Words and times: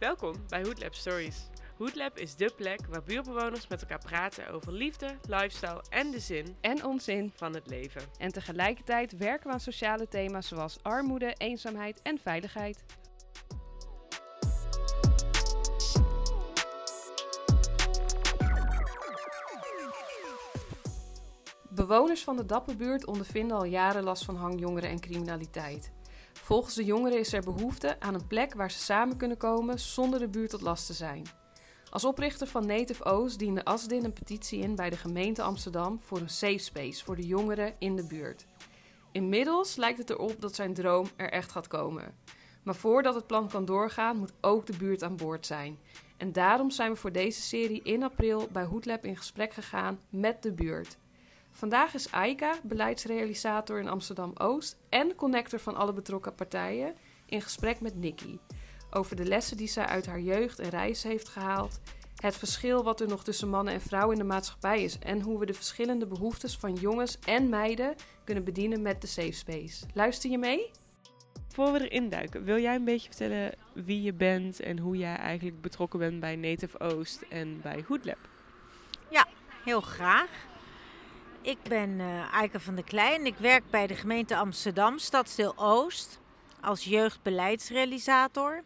Welkom 0.00 0.34
bij 0.48 0.62
Hoodlab 0.62 0.94
Stories. 0.94 1.48
Hoodlab 1.76 2.18
is 2.18 2.36
dé 2.36 2.50
plek 2.56 2.86
waar 2.86 3.02
buurtbewoners 3.02 3.68
met 3.68 3.80
elkaar 3.80 3.98
praten 3.98 4.50
over 4.50 4.72
liefde, 4.72 5.16
lifestyle 5.28 5.84
en 5.88 6.10
de 6.10 6.18
zin 6.18 6.56
en 6.60 6.84
onzin. 6.84 7.32
van 7.36 7.54
het 7.54 7.66
leven. 7.66 8.02
En 8.18 8.32
tegelijkertijd 8.32 9.16
werken 9.16 9.46
we 9.46 9.52
aan 9.52 9.60
sociale 9.60 10.08
thema's 10.08 10.48
zoals 10.48 10.82
armoede, 10.82 11.34
eenzaamheid 11.36 12.02
en 12.02 12.18
veiligheid. 12.18 12.84
Bewoners 21.70 22.24
van 22.24 22.36
de 22.36 22.46
Dapperbuurt 22.46 23.06
ondervinden 23.06 23.56
al 23.56 23.64
jaren 23.64 24.02
last 24.02 24.24
van 24.24 24.36
hangjongeren 24.36 24.90
en 24.90 25.00
criminaliteit. 25.00 25.92
Volgens 26.50 26.74
de 26.74 26.84
jongeren 26.84 27.18
is 27.18 27.32
er 27.32 27.42
behoefte 27.42 28.00
aan 28.00 28.14
een 28.14 28.26
plek 28.26 28.54
waar 28.54 28.70
ze 28.70 28.78
samen 28.78 29.16
kunnen 29.16 29.36
komen 29.36 29.78
zonder 29.78 30.18
de 30.18 30.28
buurt 30.28 30.50
tot 30.50 30.60
last 30.60 30.86
te 30.86 30.92
zijn. 30.92 31.26
Als 31.90 32.04
oprichter 32.04 32.46
van 32.46 32.66
Native 32.66 33.04
O's 33.04 33.36
diende 33.36 33.64
Asdin 33.64 34.04
een 34.04 34.12
petitie 34.12 34.60
in 34.60 34.74
bij 34.74 34.90
de 34.90 34.96
gemeente 34.96 35.42
Amsterdam 35.42 36.00
voor 36.00 36.18
een 36.18 36.28
safe 36.28 36.58
space 36.58 37.04
voor 37.04 37.16
de 37.16 37.26
jongeren 37.26 37.74
in 37.78 37.96
de 37.96 38.06
buurt. 38.06 38.46
Inmiddels 39.12 39.76
lijkt 39.76 39.98
het 39.98 40.10
erop 40.10 40.40
dat 40.40 40.54
zijn 40.54 40.74
droom 40.74 41.06
er 41.16 41.30
echt 41.30 41.50
gaat 41.50 41.66
komen. 41.66 42.14
Maar 42.62 42.76
voordat 42.76 43.14
het 43.14 43.26
plan 43.26 43.48
kan 43.48 43.64
doorgaan, 43.64 44.16
moet 44.16 44.32
ook 44.40 44.66
de 44.66 44.76
buurt 44.76 45.02
aan 45.02 45.16
boord 45.16 45.46
zijn. 45.46 45.78
En 46.16 46.32
daarom 46.32 46.70
zijn 46.70 46.90
we 46.90 46.96
voor 46.96 47.12
deze 47.12 47.40
serie 47.40 47.82
in 47.82 48.02
april 48.02 48.48
bij 48.52 48.64
Hoodlab 48.64 49.04
in 49.04 49.16
gesprek 49.16 49.52
gegaan 49.52 50.00
met 50.08 50.42
de 50.42 50.52
buurt. 50.52 50.98
Vandaag 51.52 51.94
is 51.94 52.12
Aika, 52.12 52.58
beleidsrealisator 52.62 53.78
in 53.78 53.88
Amsterdam 53.88 54.32
Oost 54.34 54.76
en 54.88 55.14
connector 55.14 55.58
van 55.58 55.76
alle 55.76 55.92
betrokken 55.92 56.34
partijen, 56.34 56.94
in 57.26 57.42
gesprek 57.42 57.80
met 57.80 57.96
Nikki. 57.96 58.38
Over 58.90 59.16
de 59.16 59.24
lessen 59.24 59.56
die 59.56 59.68
zij 59.68 59.84
uit 59.84 60.06
haar 60.06 60.20
jeugd 60.20 60.58
en 60.58 60.68
reis 60.68 61.02
heeft 61.02 61.28
gehaald, 61.28 61.80
het 62.16 62.36
verschil 62.36 62.84
wat 62.84 63.00
er 63.00 63.08
nog 63.08 63.24
tussen 63.24 63.48
mannen 63.48 63.74
en 63.74 63.80
vrouwen 63.80 64.12
in 64.12 64.22
de 64.22 64.28
maatschappij 64.28 64.82
is 64.82 64.98
en 64.98 65.20
hoe 65.20 65.38
we 65.38 65.46
de 65.46 65.54
verschillende 65.54 66.06
behoeftes 66.06 66.56
van 66.56 66.74
jongens 66.74 67.18
en 67.18 67.48
meiden 67.48 67.94
kunnen 68.24 68.44
bedienen 68.44 68.82
met 68.82 69.00
de 69.00 69.06
Safe 69.06 69.32
Space. 69.32 69.86
Luister 69.94 70.30
je 70.30 70.38
mee? 70.38 70.70
Voor 71.48 71.72
we 71.72 71.88
erin 71.90 72.08
duiken, 72.08 72.44
wil 72.44 72.58
jij 72.58 72.74
een 72.74 72.84
beetje 72.84 73.08
vertellen 73.08 73.54
wie 73.74 74.02
je 74.02 74.12
bent 74.12 74.60
en 74.60 74.78
hoe 74.78 74.96
jij 74.96 75.16
eigenlijk 75.16 75.60
betrokken 75.60 75.98
bent 75.98 76.20
bij 76.20 76.36
Native 76.36 76.80
Oost 76.80 77.22
en 77.28 77.60
bij 77.60 77.84
Hoodlab? 77.88 78.28
Heel 79.64 79.80
graag. 79.80 80.49
Ik 81.42 81.62
ben 81.62 82.00
eh 82.00 82.32
Eike 82.32 82.60
van 82.60 82.74
der 82.74 82.84
Klein. 82.84 83.26
Ik 83.26 83.36
werk 83.36 83.62
bij 83.70 83.86
de 83.86 83.94
gemeente 83.94 84.36
Amsterdam, 84.36 84.98
Stadsdeel 84.98 85.52
Oost, 85.56 86.20
als 86.60 86.84
jeugdbeleidsrealisator. 86.84 88.62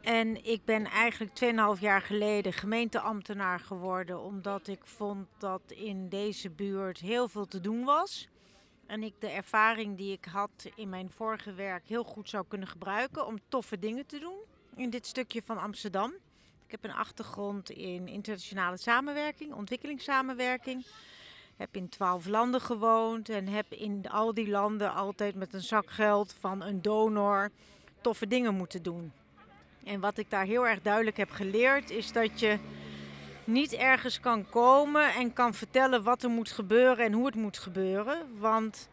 En 0.00 0.44
ik 0.44 0.64
ben 0.64 0.84
eigenlijk 0.84 1.32
2,5 1.76 1.80
jaar 1.80 2.02
geleden 2.02 2.52
gemeenteambtenaar 2.52 3.60
geworden, 3.60 4.20
omdat 4.20 4.68
ik 4.68 4.80
vond 4.82 5.26
dat 5.38 5.60
in 5.68 6.08
deze 6.08 6.50
buurt 6.50 6.98
heel 6.98 7.28
veel 7.28 7.46
te 7.46 7.60
doen 7.60 7.84
was. 7.84 8.28
En 8.86 9.02
ik 9.02 9.14
de 9.18 9.30
ervaring 9.30 9.96
die 9.96 10.12
ik 10.12 10.24
had 10.24 10.70
in 10.74 10.88
mijn 10.88 11.10
vorige 11.10 11.52
werk 11.52 11.88
heel 11.88 12.04
goed 12.04 12.28
zou 12.28 12.44
kunnen 12.48 12.68
gebruiken 12.68 13.26
om 13.26 13.38
toffe 13.48 13.78
dingen 13.78 14.06
te 14.06 14.18
doen 14.18 14.38
in 14.76 14.90
dit 14.90 15.06
stukje 15.06 15.42
van 15.42 15.58
Amsterdam. 15.58 16.12
Ik 16.64 16.70
heb 16.70 16.84
een 16.84 16.94
achtergrond 16.94 17.70
in 17.70 18.08
internationale 18.08 18.76
samenwerking, 18.76 19.52
ontwikkelingssamenwerking. 19.54 20.86
Heb 21.56 21.76
in 21.76 21.88
twaalf 21.88 22.26
landen 22.26 22.60
gewoond 22.60 23.28
en 23.28 23.48
heb 23.48 23.72
in 23.72 24.08
al 24.10 24.34
die 24.34 24.48
landen 24.48 24.94
altijd 24.94 25.34
met 25.34 25.54
een 25.54 25.60
zak 25.62 25.90
geld 25.90 26.34
van 26.40 26.62
een 26.62 26.82
donor 26.82 27.50
toffe 28.00 28.26
dingen 28.26 28.54
moeten 28.54 28.82
doen. 28.82 29.12
En 29.84 30.00
wat 30.00 30.18
ik 30.18 30.30
daar 30.30 30.44
heel 30.44 30.66
erg 30.66 30.82
duidelijk 30.82 31.16
heb 31.16 31.30
geleerd 31.30 31.90
is 31.90 32.12
dat 32.12 32.40
je 32.40 32.58
niet 33.44 33.72
ergens 33.72 34.20
kan 34.20 34.48
komen 34.48 35.14
en 35.14 35.32
kan 35.32 35.54
vertellen 35.54 36.02
wat 36.02 36.22
er 36.22 36.30
moet 36.30 36.50
gebeuren 36.50 37.04
en 37.04 37.12
hoe 37.12 37.26
het 37.26 37.34
moet 37.34 37.58
gebeuren. 37.58 38.38
Want 38.38 38.88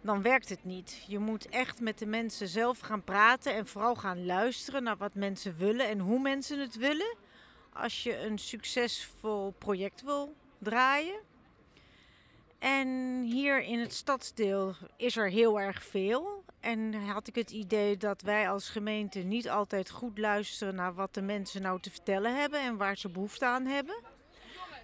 dan 0.00 0.22
werkt 0.22 0.48
het 0.48 0.64
niet. 0.64 1.04
Je 1.06 1.18
moet 1.18 1.48
echt 1.48 1.80
met 1.80 1.98
de 1.98 2.06
mensen 2.06 2.48
zelf 2.48 2.80
gaan 2.80 3.02
praten 3.02 3.54
en 3.54 3.66
vooral 3.66 3.94
gaan 3.94 4.26
luisteren 4.26 4.82
naar 4.82 4.96
wat 4.96 5.14
mensen 5.14 5.56
willen 5.56 5.88
en 5.88 5.98
hoe 5.98 6.20
mensen 6.20 6.60
het 6.60 6.76
willen. 6.76 7.16
Als 7.72 8.02
je 8.02 8.18
een 8.18 8.38
succesvol 8.38 9.54
project 9.58 10.02
wil 10.02 10.34
draaien. 10.58 11.20
En 12.64 13.22
hier 13.22 13.62
in 13.62 13.78
het 13.78 13.94
stadsdeel 13.94 14.74
is 14.96 15.16
er 15.16 15.28
heel 15.28 15.60
erg 15.60 15.82
veel. 15.82 16.44
En 16.60 16.94
had 16.94 17.26
ik 17.26 17.34
het 17.34 17.50
idee 17.50 17.96
dat 17.96 18.22
wij 18.22 18.50
als 18.50 18.68
gemeente 18.68 19.18
niet 19.18 19.50
altijd 19.50 19.90
goed 19.90 20.18
luisteren 20.18 20.74
naar 20.74 20.94
wat 20.94 21.14
de 21.14 21.22
mensen 21.22 21.62
nou 21.62 21.80
te 21.80 21.90
vertellen 21.90 22.36
hebben 22.36 22.60
en 22.60 22.76
waar 22.76 22.96
ze 22.96 23.08
behoefte 23.08 23.46
aan 23.46 23.66
hebben. 23.66 23.94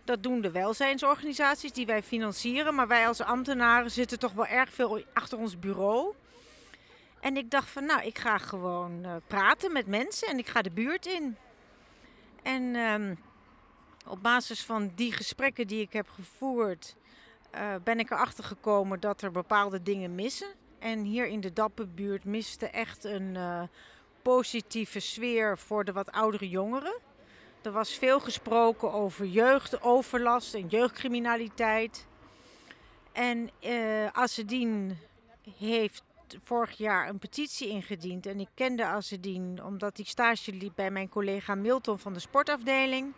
Dat 0.04 0.22
doen 0.22 0.40
de 0.40 0.50
welzijnsorganisaties 0.50 1.72
die 1.72 1.86
wij 1.86 2.02
financieren, 2.02 2.74
maar 2.74 2.88
wij 2.88 3.06
als 3.06 3.20
ambtenaren 3.20 3.90
zitten 3.90 4.18
toch 4.18 4.32
wel 4.32 4.46
erg 4.46 4.72
veel 4.72 5.02
achter 5.12 5.38
ons 5.38 5.58
bureau. 5.58 6.14
En 7.20 7.36
ik 7.36 7.50
dacht 7.50 7.68
van, 7.68 7.84
nou, 7.84 8.02
ik 8.02 8.18
ga 8.18 8.38
gewoon 8.38 9.04
eh, 9.04 9.14
praten 9.26 9.72
met 9.72 9.86
mensen 9.86 10.28
en 10.28 10.38
ik 10.38 10.48
ga 10.48 10.62
de 10.62 10.70
buurt 10.70 11.06
in. 11.06 11.36
En 12.42 12.74
ehm, 12.74 13.14
op 14.06 14.22
basis 14.22 14.64
van 14.64 14.92
die 14.94 15.12
gesprekken 15.12 15.66
die 15.66 15.80
ik 15.80 15.92
heb 15.92 16.08
gevoerd, 16.08 16.94
eh, 17.50 17.74
ben 17.84 17.98
ik 17.98 18.10
erachter 18.10 18.44
gekomen 18.44 19.00
dat 19.00 19.22
er 19.22 19.30
bepaalde 19.30 19.82
dingen 19.82 20.14
missen. 20.14 20.48
En 20.78 21.02
hier 21.02 21.26
in 21.26 21.40
de 21.40 21.52
Dapperbuurt 21.52 22.24
miste 22.24 22.66
echt 22.66 23.04
een 23.04 23.36
eh, 23.36 23.62
positieve 24.22 25.00
sfeer 25.00 25.58
voor 25.58 25.84
de 25.84 25.92
wat 25.92 26.12
oudere 26.12 26.48
jongeren. 26.48 26.98
Er 27.62 27.72
was 27.72 27.94
veel 27.94 28.20
gesproken 28.20 28.92
over 28.92 29.26
jeugdoverlast 29.26 30.54
en 30.54 30.66
jeugdcriminaliteit. 30.66 32.06
En 33.12 33.50
eh 33.60 34.12
Assedien 34.12 34.98
heeft 35.58 36.02
vorig 36.42 36.76
jaar 36.76 37.08
een 37.08 37.18
petitie 37.18 37.68
ingediend. 37.68 38.26
En 38.26 38.40
ik 38.40 38.48
kende 38.54 38.86
Assedien 38.86 39.64
omdat 39.64 39.96
hij 39.96 40.06
stage 40.06 40.52
liep 40.52 40.72
bij 40.74 40.90
mijn 40.90 41.08
collega 41.08 41.54
Milton 41.54 41.98
van 41.98 42.12
de 42.12 42.20
sportafdeling. 42.20 43.12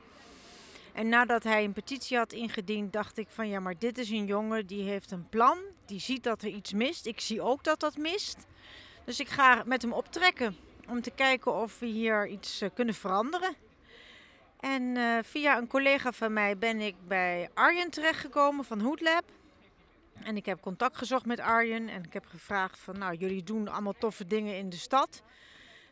En 0.92 1.08
nadat 1.08 1.42
hij 1.42 1.64
een 1.64 1.72
petitie 1.72 2.16
had 2.16 2.32
ingediend, 2.32 2.92
dacht 2.92 3.18
ik 3.18 3.28
van 3.30 3.48
ja, 3.48 3.60
maar 3.60 3.78
dit 3.78 3.98
is 3.98 4.10
een 4.10 4.26
jongen 4.26 4.66
die 4.66 4.82
heeft 4.82 5.10
een 5.10 5.28
plan. 5.28 5.58
Die 5.86 6.00
ziet 6.00 6.22
dat 6.22 6.42
er 6.42 6.48
iets 6.48 6.72
mist. 6.72 7.06
Ik 7.06 7.20
zie 7.20 7.42
ook 7.42 7.64
dat 7.64 7.80
dat 7.80 7.96
mist. 7.96 8.46
Dus 9.04 9.20
ik 9.20 9.28
ga 9.28 9.62
met 9.66 9.82
hem 9.82 9.92
optrekken 9.92 10.56
om 10.88 11.02
te 11.02 11.10
kijken 11.10 11.54
of 11.54 11.78
we 11.78 11.86
hier 11.86 12.28
iets 12.28 12.60
eh, 12.60 12.68
kunnen 12.74 12.94
veranderen. 12.94 13.54
En 14.60 14.96
eh, 14.96 15.18
via 15.22 15.58
een 15.58 15.66
collega 15.66 16.12
van 16.12 16.32
mij 16.32 16.58
ben 16.58 16.80
ik 16.80 16.94
bij 17.08 17.48
Arjen 17.54 17.90
terechtgekomen 17.90 18.64
van 18.64 18.80
Hoodlab. 18.80 19.24
En 20.22 20.36
ik 20.36 20.46
heb 20.46 20.60
contact 20.60 20.96
gezocht 20.96 21.26
met 21.26 21.40
Arjen 21.40 21.88
en 21.88 22.04
ik 22.04 22.12
heb 22.12 22.26
gevraagd 22.26 22.78
van 22.78 22.98
nou, 22.98 23.16
jullie 23.16 23.42
doen 23.42 23.68
allemaal 23.68 23.94
toffe 23.98 24.26
dingen 24.26 24.56
in 24.56 24.70
de 24.70 24.76
stad. 24.76 25.22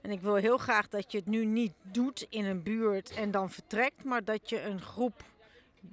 En 0.01 0.11
ik 0.11 0.21
wil 0.21 0.35
heel 0.35 0.59
graag 0.59 0.89
dat 0.89 1.13
je 1.13 1.19
het 1.19 1.27
nu 1.27 1.45
niet 1.45 1.73
doet 1.83 2.27
in 2.29 2.45
een 2.45 2.63
buurt 2.63 3.15
en 3.15 3.31
dan 3.31 3.51
vertrekt, 3.51 4.05
maar 4.05 4.25
dat 4.25 4.49
je 4.49 4.63
een 4.63 4.81
groep 4.81 5.23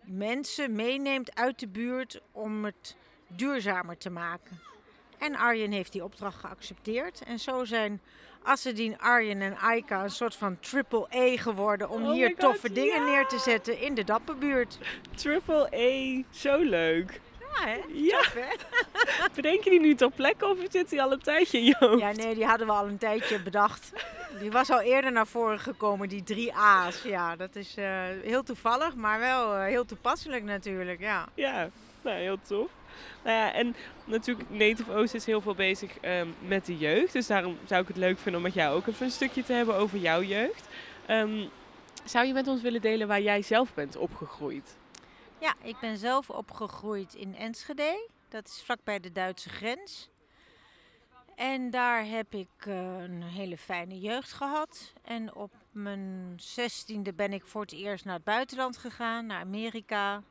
mensen 0.03 0.75
meeneemt 0.75 1.35
uit 1.35 1.59
de 1.59 1.68
buurt 1.68 2.22
om 2.31 2.66
het 2.66 2.95
duurzamer 3.28 3.97
te 3.97 4.09
maken. 4.09 4.59
En 5.18 5.35
Arjen 5.35 5.72
heeft 5.72 5.91
die 5.91 6.03
opdracht 6.03 6.40
geaccepteerd. 6.40 7.23
En 7.23 7.40
zo 7.40 7.66
zijn 7.66 8.01
Assedin, 8.41 9.00
Arjen 9.00 9.41
en 9.41 9.57
Aika 9.57 10.03
een 10.03 10.09
soort 10.09 10.35
van 10.35 10.59
triple 10.59 11.07
A 11.16 11.38
geworden 11.38 11.89
om 11.89 12.03
Oh 12.03 12.12
hier 12.12 12.28
God, 12.28 12.39
toffe 12.39 12.72
dingen 12.72 13.06
neer 13.06 13.28
te 13.28 13.39
zetten 13.39 13.79
in 13.81 13.94
de 13.94 14.03
Dapperbuurt. 14.03 14.78
Triple 15.16 15.69
A, 15.74 16.24
zo 16.31 16.57
leuk. 16.57 17.21
Ja, 17.59 17.68
hè? 17.68 17.80
Ja, 17.94 18.18
Tof, 18.18 18.33
hè? 18.33 18.48
bedenk 19.36 19.63
je 19.63 19.69
die 19.69 19.80
nu 19.80 19.95
ter 19.95 20.12
plekke 20.12 20.45
of 20.45 20.57
zit 20.69 20.89
die 20.89 21.01
al 21.01 21.12
een 21.12 21.21
tijdje 21.21 21.57
in 21.57 21.63
je 21.65 21.75
hoofd? 21.80 22.00
Ja, 22.00 22.12
nee, 22.12 22.36
die 22.36 22.45
hadden 22.45 22.68
we 22.68 22.74
al 22.74 22.88
een 22.88 22.98
tijdje 22.98 23.42
bedacht. 23.42 23.92
Die 24.39 24.51
was 24.51 24.69
al 24.69 24.80
eerder 24.80 25.12
naar 25.12 25.27
voren 25.27 25.59
gekomen, 25.59 26.09
die 26.09 26.24
drie 26.24 26.54
A's. 26.54 27.01
Ja, 27.01 27.36
dat 27.36 27.56
is 27.56 27.75
eh, 27.77 28.01
heel 28.24 28.44
toevallig, 28.44 28.95
maar 28.95 29.19
wel 29.19 29.56
eh, 29.56 29.63
heel 29.63 29.86
toepasselijk 29.86 30.44
natuurlijk, 30.44 31.00
ja. 31.00 31.25
Ja, 31.33 31.69
nou 32.01 32.18
heel 32.18 32.38
tof. 32.48 32.69
Nou 33.24 33.36
ja, 33.36 33.54
en 33.54 33.75
natuurlijk 34.06 34.50
Native 34.50 34.94
Oost 34.94 35.13
is 35.13 35.25
heel 35.25 35.42
veel 35.42 35.56
bezig 35.56 36.00
ehm, 36.00 36.27
met 36.48 36.65
de 36.65 36.77
jeugd. 36.77 37.13
Dus 37.13 37.27
daarom 37.27 37.57
zou 37.65 37.81
ik 37.81 37.88
het 37.88 37.98
leuk 37.98 38.18
vinden 38.18 38.36
om 38.36 38.48
met 38.48 38.54
jou 38.54 38.75
ook 38.75 38.88
even 38.88 39.06
een 39.06 39.12
stukje 39.12 39.44
te 39.44 39.54
hebben 39.54 39.75
over 39.75 39.98
jouw 39.98 40.21
jeugd. 40.21 40.68
Ehm, 41.06 41.45
zou 42.04 42.27
je 42.27 42.33
met 42.33 42.48
ons 42.48 42.62
willen 42.62 42.81
delen 42.81 43.07
waar 43.07 43.21
jij 43.21 43.42
zelf 43.42 43.74
bent 43.74 43.98
opgegroeid? 43.98 44.75
Ja, 45.39 45.54
ik 45.62 45.80
ben 45.80 45.98
zelf 45.98 46.30
opgegroeid 46.30 47.13
in 47.13 47.36
Enschede. 47.36 48.10
Dat 48.30 48.48
is 48.48 48.62
vlakbij 48.66 49.00
de 49.00 49.12
Duitse 49.12 49.50
grens. 49.50 50.10
En 51.36 51.69
daar 51.69 52.06
heb 52.06 52.34
ik 52.34 52.50
eh, 52.57 52.98
een 52.98 53.24
hele 53.24 53.57
fijne 53.57 54.00
jeugd 54.00 54.34
gehad. 54.34 54.94
En 55.04 55.36
op 55.36 55.51
mijn 55.72 56.34
zestiende 56.36 57.13
ben 57.13 57.34
ik 57.34 57.45
voor 57.45 57.62
het 57.62 57.74
eerst 57.74 58.06
naar 58.06 58.13
het 58.13 58.24
buitenland 58.24 58.78
gegaan, 58.78 59.25
naar 59.25 59.39
Amerika. 59.39 60.22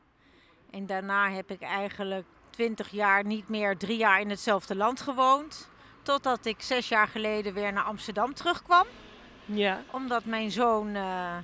En 0.71 0.87
daarna 0.87 1.31
heb 1.31 1.51
ik 1.51 1.61
eigenlijk 1.61 2.27
twintig 2.51 2.91
jaar 2.91 3.25
niet 3.25 3.49
meer 3.49 3.77
drie 3.77 3.97
jaar 3.97 4.21
in 4.21 4.31
hetzelfde 4.31 4.77
land 4.77 5.01
gewoond. 5.01 5.71
Totdat 6.03 6.45
ik 6.45 6.63
zes 6.63 6.89
jaar 6.89 7.09
geleden 7.09 7.55
weer 7.55 7.73
naar 7.73 7.85
Amsterdam 7.85 8.35
terugkwam. 8.35 8.87
Ja. 9.45 9.83
Omdat 9.91 10.25
mijn 10.25 10.51
zoon 10.51 10.95
eh, 10.95 11.37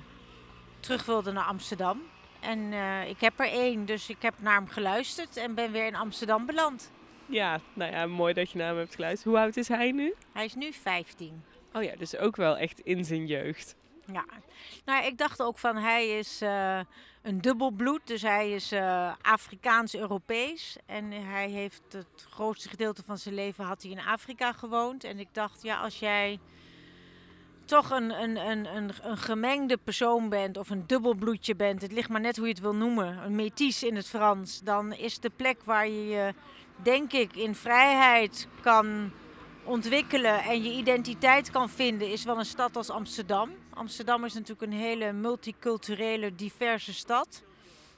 terug 0.79 1.05
wilde 1.05 1.31
naar 1.31 1.45
Amsterdam. 1.45 2.01
En 2.43 2.73
eh, 2.73 3.09
ik 3.09 3.19
heb 3.19 3.39
er 3.39 3.51
één, 3.51 3.85
dus 3.85 4.09
ik 4.09 4.21
heb 4.21 4.33
naar 4.41 4.55
hem 4.55 4.67
geluisterd 4.67 5.37
en 5.37 5.55
ben 5.55 5.71
weer 5.71 5.85
in 5.85 5.95
Amsterdam 5.95 6.45
beland. 6.45 6.91
Ja, 7.25 7.59
nou 7.73 7.91
ja, 7.91 8.05
mooi 8.05 8.33
dat 8.33 8.51
je 8.51 8.57
naar 8.57 8.67
hem 8.67 8.77
hebt 8.77 8.95
geluisterd. 8.95 9.33
Hoe 9.33 9.43
oud 9.43 9.57
is 9.57 9.67
hij 9.67 9.91
nu? 9.91 10.13
Hij 10.33 10.45
is 10.45 10.55
nu 10.55 10.73
15. 10.73 11.43
Oh 11.73 11.83
ja, 11.83 11.95
dus 11.95 12.17
ook 12.17 12.35
wel 12.35 12.57
echt 12.57 12.79
in 12.79 13.05
zijn 13.05 13.25
jeugd. 13.25 13.75
Ja, 14.05 14.25
nou, 14.85 15.05
ik 15.05 15.17
dacht 15.17 15.41
ook 15.41 15.57
van 15.57 15.77
hij 15.77 16.07
is 16.07 16.41
eh, 16.41 16.79
een 17.21 17.41
dubbelbloed, 17.41 18.07
dus 18.07 18.21
hij 18.21 18.51
is 18.51 18.71
eh, 18.71 19.13
Afrikaans-Europees. 19.21 20.77
En 20.85 21.11
hij 21.11 21.49
heeft 21.49 21.83
het 21.89 22.25
grootste 22.29 22.69
gedeelte 22.69 23.03
van 23.03 23.17
zijn 23.17 23.35
leven 23.35 23.65
had 23.65 23.81
hij 23.81 23.91
in 23.91 23.99
Afrika 23.99 24.51
gewoond. 24.51 25.03
En 25.03 25.19
ik 25.19 25.27
dacht, 25.31 25.61
ja, 25.61 25.79
als 25.79 25.99
jij 25.99 26.39
toch 27.65 27.89
een, 27.89 28.21
een, 28.21 28.37
een, 28.37 28.75
een, 28.75 28.91
een 29.01 29.17
gemengde 29.17 29.77
persoon 29.77 30.29
bent 30.29 30.57
of 30.57 30.69
een 30.69 30.83
dubbelbloedje 30.87 31.55
bent, 31.55 31.81
het 31.81 31.91
ligt 31.91 32.09
maar 32.09 32.21
net 32.21 32.35
hoe 32.35 32.45
je 32.45 32.53
het 32.53 32.61
wil 32.61 32.75
noemen, 32.75 33.17
een 33.25 33.35
métis 33.35 33.83
in 33.83 33.95
het 33.95 34.07
Frans, 34.07 34.61
dan 34.63 34.93
is 34.93 35.19
de 35.19 35.31
plek 35.35 35.63
waar 35.63 35.87
je 35.87 36.07
je, 36.07 36.33
denk 36.83 37.13
ik, 37.13 37.35
in 37.35 37.55
vrijheid 37.55 38.47
kan 38.61 39.11
ontwikkelen 39.63 40.39
en 40.43 40.63
je 40.63 40.71
identiteit 40.71 41.51
kan 41.51 41.69
vinden, 41.69 42.11
is 42.11 42.23
wel 42.23 42.39
een 42.39 42.45
stad 42.45 42.75
als 42.75 42.89
Amsterdam. 42.89 43.49
Amsterdam 43.73 44.25
is 44.25 44.33
natuurlijk 44.33 44.61
een 44.61 44.79
hele 44.79 45.11
multiculturele, 45.11 46.35
diverse 46.35 46.93
stad. 46.93 47.43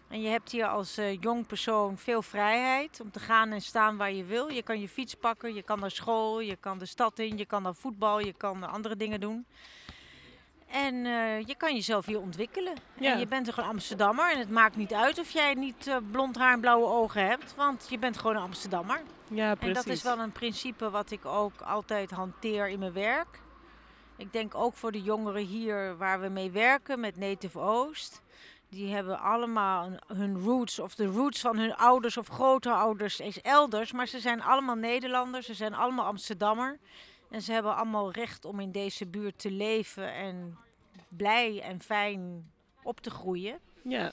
En 0.10 0.22
je 0.22 0.28
hebt 0.28 0.52
hier 0.52 0.68
als 0.68 1.00
uh, 1.00 1.22
jong 1.22 1.48
persoon 1.48 1.98
veel 1.98 2.22
vrijheid 2.22 3.00
om 3.02 3.12
te 3.12 3.20
gaan 3.20 3.52
en 3.52 3.62
staan 3.62 3.98
waar 3.98 4.12
je 4.12 4.24
wil. 4.24 4.50
Je 4.50 4.64
kan 4.64 4.80
je 4.80 4.90
fiets 4.90 5.16
pakken, 5.16 5.54
je 5.54 5.62
kan 5.62 5.80
naar 5.80 5.92
school, 5.92 6.40
je 6.40 6.56
kan 6.56 6.78
de 6.78 6.86
stad 6.86 7.20
in, 7.20 7.38
je 7.38 7.46
kan 7.46 7.62
naar 7.62 7.76
voetbal, 7.76 8.20
je 8.20 8.34
kan 8.34 8.70
andere 8.70 8.96
dingen 8.96 9.20
doen. 9.20 9.46
En 10.68 10.96
uh, 10.96 11.42
je 11.42 11.56
kan 11.58 11.74
jezelf 11.74 12.06
hier 12.06 12.20
ontwikkelen. 12.20 12.74
Ja. 13.00 13.12
En 13.12 13.20
je 13.20 13.28
bent 13.28 13.46
toch 13.46 13.58
een 13.58 13.64
Amsterdammer. 13.64 14.32
En 14.32 14.40
het 14.40 14.50
maakt 14.50 14.76
niet 14.76 14.94
uit 14.94 15.20
of 15.20 15.30
jij 15.30 15.54
niet 15.54 15.88
uh, 15.88 15.98
blond 16.12 16.38
haar 16.38 16.54
en 16.54 16.60
blauwe 16.60 16.88
ogen 16.88 17.28
hebt. 17.28 17.56
Want 17.56 17.88
je 17.90 18.00
bent 18.00 18.18
gewoon 18.18 18.36
een 18.36 18.42
Amsterdammer. 18.42 19.02
Ja, 19.28 19.56
precies. 19.56 19.78
En 19.78 19.84
dat 19.84 19.94
is 19.94 20.04
wel 20.04 20.20
een 20.20 20.32
principe 20.32 20.90
wat 20.90 21.12
ik 21.12 21.26
ook 21.26 21.62
altijd 21.62 22.12
hanteer 22.12 22.68
in 22.68 22.80
mijn 22.80 22.94
werk. 22.94 23.40
Ik 24.18 24.34
denk 24.34 24.56
ook 24.56 24.74
voor 24.74 24.92
de 24.92 25.02
jongeren 25.02 25.46
hier 25.46 25.98
waar 25.98 26.22
we 26.22 26.28
mee 26.28 26.52
werken 26.52 27.00
met 27.00 27.18
Native 27.18 27.60
Oost. 27.60 28.22
Die 28.76 28.94
hebben 28.94 29.20
allemaal 29.20 29.90
hun 30.08 30.40
roots 30.40 30.80
of 30.80 30.96
de 30.96 31.06
roots 31.06 31.40
van 31.40 31.58
hun 31.58 31.76
ouders 31.76 32.18
of 32.18 32.28
grootouders 32.28 33.20
is 33.20 33.42
elders. 33.42 33.92
Maar 33.92 34.08
ze 34.08 34.20
zijn 34.20 34.42
allemaal 34.42 34.76
Nederlanders, 34.76 35.46
ze 35.46 35.54
zijn 35.54 35.74
allemaal 35.74 36.06
Amsterdammer. 36.06 36.80
En 37.30 37.42
ze 37.42 37.52
hebben 37.52 37.76
allemaal 37.76 38.12
recht 38.12 38.46
om 38.46 38.60
in 38.60 38.72
deze 38.72 39.06
buurt 39.06 39.40
te 39.40 39.52
leven 39.52 40.14
en 40.14 40.58
blij 41.08 41.62
en 41.62 41.82
fijn 41.82 42.52
op 42.84 43.00
te 43.00 43.10
groeien. 43.10 43.60
Ja. 43.84 44.12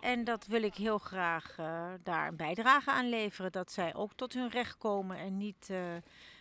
En 0.00 0.24
dat 0.24 0.46
wil 0.46 0.62
ik 0.62 0.74
heel 0.74 0.98
graag 0.98 1.56
uh, 1.60 1.84
daar 2.02 2.28
een 2.28 2.36
bijdrage 2.36 2.90
aan 2.90 3.08
leveren. 3.08 3.52
Dat 3.52 3.72
zij 3.72 3.94
ook 3.94 4.12
tot 4.14 4.32
hun 4.32 4.50
recht 4.50 4.78
komen 4.78 5.16
en 5.16 5.36
niet 5.36 5.68
uh, 5.70 5.78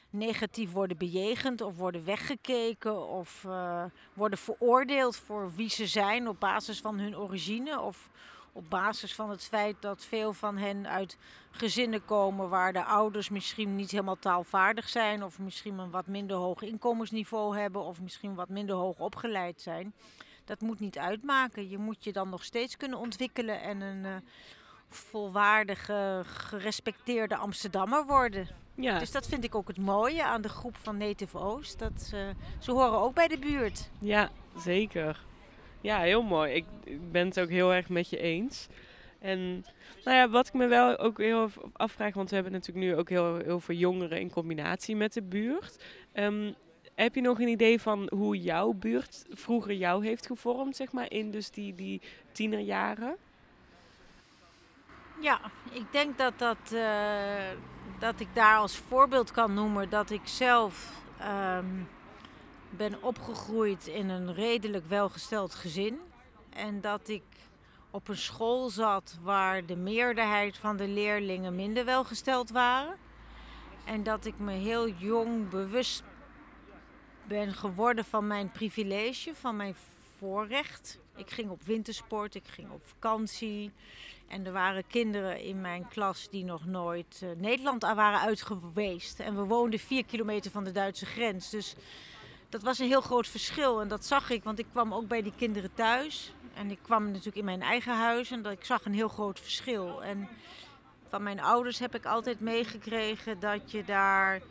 negatief 0.10 0.72
worden 0.72 0.98
bejegend 0.98 1.62
of 1.62 1.76
worden 1.76 2.06
weggekeken 2.06 3.08
of 3.08 3.44
uh, 3.48 3.84
worden 4.14 4.40
veroordeeld 4.40 5.16
voor 5.16 5.52
wie 5.56 5.70
ze 5.70 5.88
zijn 5.88 6.28
op 6.28 6.40
basis 6.40 6.80
van 6.80 7.00
hun 7.00 7.18
origine 7.18 7.80
of 7.80 8.10
op 8.52 8.70
basis 8.70 9.16
van 9.16 9.30
het 9.30 9.44
feit 9.44 9.76
dat 9.80 10.06
veel 10.06 10.34
van 10.34 10.58
hen 10.58 10.88
uit 10.88 11.18
gezinnen 11.52 12.06
komen 12.06 12.50
waar 12.50 12.74
de 12.74 12.84
ouders 12.84 13.30
misschien 13.30 13.76
niet 13.76 13.92
helemaal 13.92 14.20
taalvaardig 14.20 14.90
zijn 14.90 15.24
of 15.24 15.40
misschien 15.40 15.78
een 15.78 15.92
wat 15.92 16.08
minder 16.08 16.38
hoog 16.38 16.62
inkomensniveau 16.62 17.58
hebben 17.58 17.84
of 17.84 18.02
misschien 18.02 18.36
wat 18.36 18.50
minder 18.50 18.76
hoog 18.76 19.00
opgeleid 19.00 19.62
zijn. 19.62 19.94
Dat 20.46 20.62
moet 20.62 20.80
niet 20.80 20.98
uitmaken. 20.98 21.70
Je 21.70 21.78
moet 21.78 22.04
je 22.04 22.12
dan 22.12 22.30
nog 22.30 22.44
steeds 22.44 22.78
kunnen 22.78 22.98
ontwikkelen 22.98 23.62
en 23.62 23.82
een 23.82 24.04
uh, 24.04 24.16
volwaardige, 24.90 26.22
gerespecteerde 26.26 27.36
Amsterdammer 27.36 28.06
worden. 28.06 28.48
Ja. 28.76 29.00
Dus 29.00 29.12
dat 29.12 29.28
vind 29.28 29.44
ik 29.44 29.56
ook 29.56 29.68
het 29.68 29.78
mooie 29.78 30.24
aan 30.24 30.42
de 30.42 30.50
groep 30.50 30.78
van 30.78 30.98
Native 30.98 31.38
Oost. 31.38 31.80
Dat 31.80 32.02
ze, 32.02 32.32
ze 32.60 32.72
horen 32.72 33.00
ook 33.00 33.14
bij 33.14 33.28
de 33.28 33.40
buurt. 33.40 33.90
Ja, 34.00 34.30
zeker. 34.58 35.24
Ja, 35.82 36.00
heel 36.00 36.22
mooi. 36.22 36.54
Ik, 36.54 36.66
ik 36.84 37.12
ben 37.12 37.28
het 37.28 37.40
ook 37.40 37.50
heel 37.50 37.74
erg 37.74 37.90
met 37.90 38.10
je 38.10 38.18
eens. 38.18 38.68
En 39.20 39.66
nou 40.04 40.18
ja, 40.18 40.30
wat 40.30 40.48
ik 40.48 40.54
me 40.54 40.68
wel 40.68 40.98
ook 40.98 41.18
heel 41.18 41.50
afvraag, 41.74 42.14
want 42.14 42.30
we 42.30 42.36
hebben 42.36 42.54
natuurlijk 42.54 42.86
nu 42.86 42.96
ook 42.96 43.10
heel, 43.10 43.38
heel 43.38 43.60
veel 43.60 43.76
jongeren 43.76 44.20
in 44.20 44.32
combinatie 44.32 44.96
met 44.96 45.14
de 45.14 45.22
buurt. 45.22 45.84
Um, 46.14 46.56
heb 46.96 47.16
je 47.16 47.22
nog 47.22 47.40
een 47.40 47.48
idee 47.48 47.82
van 47.82 48.10
hoe 48.16 48.38
jouw 48.38 48.74
buurt 48.74 49.26
vroeger 49.30 49.74
jou 49.74 50.06
heeft 50.06 50.26
gevormd, 50.26 50.76
zeg 50.76 50.92
maar, 50.92 51.12
in 51.12 51.32
dus 51.32 51.52
die, 51.52 51.76
die 51.76 52.02
tienerjaren? 52.32 53.16
Ja, 55.22 55.40
ik 55.72 55.92
denk 55.92 56.18
dat, 56.18 56.34
dat, 56.38 56.58
uh, 56.74 56.82
dat 58.00 58.20
ik 58.20 58.28
daar 58.34 58.58
als 58.58 58.78
voorbeeld 58.78 59.32
kan 59.32 59.54
noemen 59.54 59.90
dat 59.90 60.10
ik 60.10 60.22
zelf 60.24 61.02
um, 61.58 61.88
ben 62.70 63.04
opgegroeid 63.04 63.88
in 63.88 64.10
een 64.10 64.34
redelijk 64.34 64.86
welgesteld 64.88 65.56
gezin. 65.56 66.00
En 66.50 66.82
dat 66.82 67.08
ik 67.08 67.24
op 67.92 68.08
een 68.08 68.18
school 68.18 68.70
zat 68.70 69.18
waar 69.22 69.66
de 69.66 69.76
meerderheid 69.76 70.58
van 70.58 70.78
de 70.78 70.88
leerlingen 70.88 71.56
minder 71.56 71.86
welgesteld 71.86 72.50
waren. 72.50 72.96
En 73.86 74.04
dat 74.04 74.26
ik 74.26 74.40
me 74.40 74.52
heel 74.52 74.90
jong 74.90 75.50
bewust 75.50 76.04
ben 77.24 77.54
geworden 77.54 78.06
van 78.06 78.28
mijn 78.28 78.52
privilege, 78.52 79.36
van 79.36 79.56
mijn 79.56 79.76
voorrecht. 80.18 81.00
Ik 81.20 81.30
ging 81.30 81.50
op 81.50 81.64
wintersport, 81.64 82.36
ik 82.36 82.48
ging 82.48 82.72
op 82.72 82.88
vakantie. 82.88 83.72
En 84.28 84.46
er 84.46 84.52
waren 84.52 84.88
kinderen 84.88 85.42
in 85.42 85.62
mijn 85.62 85.88
klas 85.88 86.28
die 86.30 86.44
nog 86.44 86.66
nooit 86.66 87.22
uh, 87.24 87.30
Nederland 87.38 87.82
waren 87.82 88.20
uitgeweest. 88.20 89.20
En 89.20 89.36
we 89.36 89.44
woonden 89.44 89.80
vier 89.80 90.06
kilometer 90.06 90.52
van 90.52 90.64
de 90.64 90.72
Duitse 90.72 91.06
grens. 91.06 91.50
Dus 91.50 91.76
dat 92.50 92.64
was 92.64 92.80
een 92.80 92.88
heel 92.88 93.02
groot 93.02 93.28
verschil. 93.28 93.82
En 93.82 93.88
dat 93.88 94.06
zag 94.06 94.30
ik, 94.30 94.44
want 94.44 94.60
ik 94.60 94.66
kwam 94.72 94.94
ook 94.94 95.08
bij 95.08 95.22
die 95.22 95.34
kinderen 95.38 95.74
thuis. 95.74 96.34
En 96.54 96.72
ik 96.72 96.80
kwam 96.82 97.06
natuurlijk 97.06 97.38
in 97.38 97.46
mijn 97.46 97.62
eigen 97.62 97.96
huis 97.96 98.32
en 98.32 98.42
dat, 98.42 98.52
ik 98.52 98.66
zag 98.66 98.86
een 98.86 98.94
heel 98.94 99.08
groot 99.08 99.40
verschil. 99.40 100.04
En 100.04 100.30
van 101.08 101.24
mijn 101.24 101.40
ouders 101.40 101.80
heb 101.80 101.96
ik 101.96 102.06
altijd 102.06 102.40
meegekregen 102.40 103.40
dat 103.40 103.72
je 103.72 103.84
daar 103.84 104.42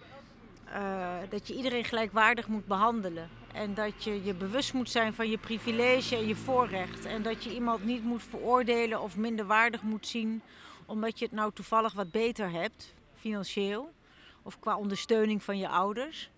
uh, 0.75 1.16
dat 1.28 1.48
je 1.48 1.54
iedereen 1.54 1.84
gelijkwaardig 1.84 2.46
moet 2.46 2.66
behandelen. 2.66 3.28
En 3.58 3.74
dat 3.74 4.04
je 4.04 4.24
je 4.24 4.34
bewust 4.34 4.72
moet 4.72 4.90
zijn 4.90 5.14
van 5.14 5.30
je 5.30 5.38
privilege 5.38 6.16
en 6.16 6.26
je 6.26 6.36
voorrecht. 6.36 7.04
En 7.04 7.22
dat 7.22 7.44
je 7.44 7.54
iemand 7.54 7.84
niet 7.84 8.04
moet 8.04 8.22
veroordelen 8.22 9.00
of 9.00 9.16
minder 9.16 9.46
waardig 9.46 9.82
moet 9.82 10.06
zien 10.06 10.42
omdat 10.86 11.18
je 11.18 11.24
het 11.24 11.34
nou 11.34 11.52
toevallig 11.52 11.92
wat 11.92 12.10
beter 12.10 12.50
hebt, 12.50 12.94
financieel. 13.14 13.92
Of 14.42 14.58
qua 14.58 14.76
ondersteuning 14.76 15.42
van 15.42 15.58
je 15.58 15.68
ouders. 15.68 16.30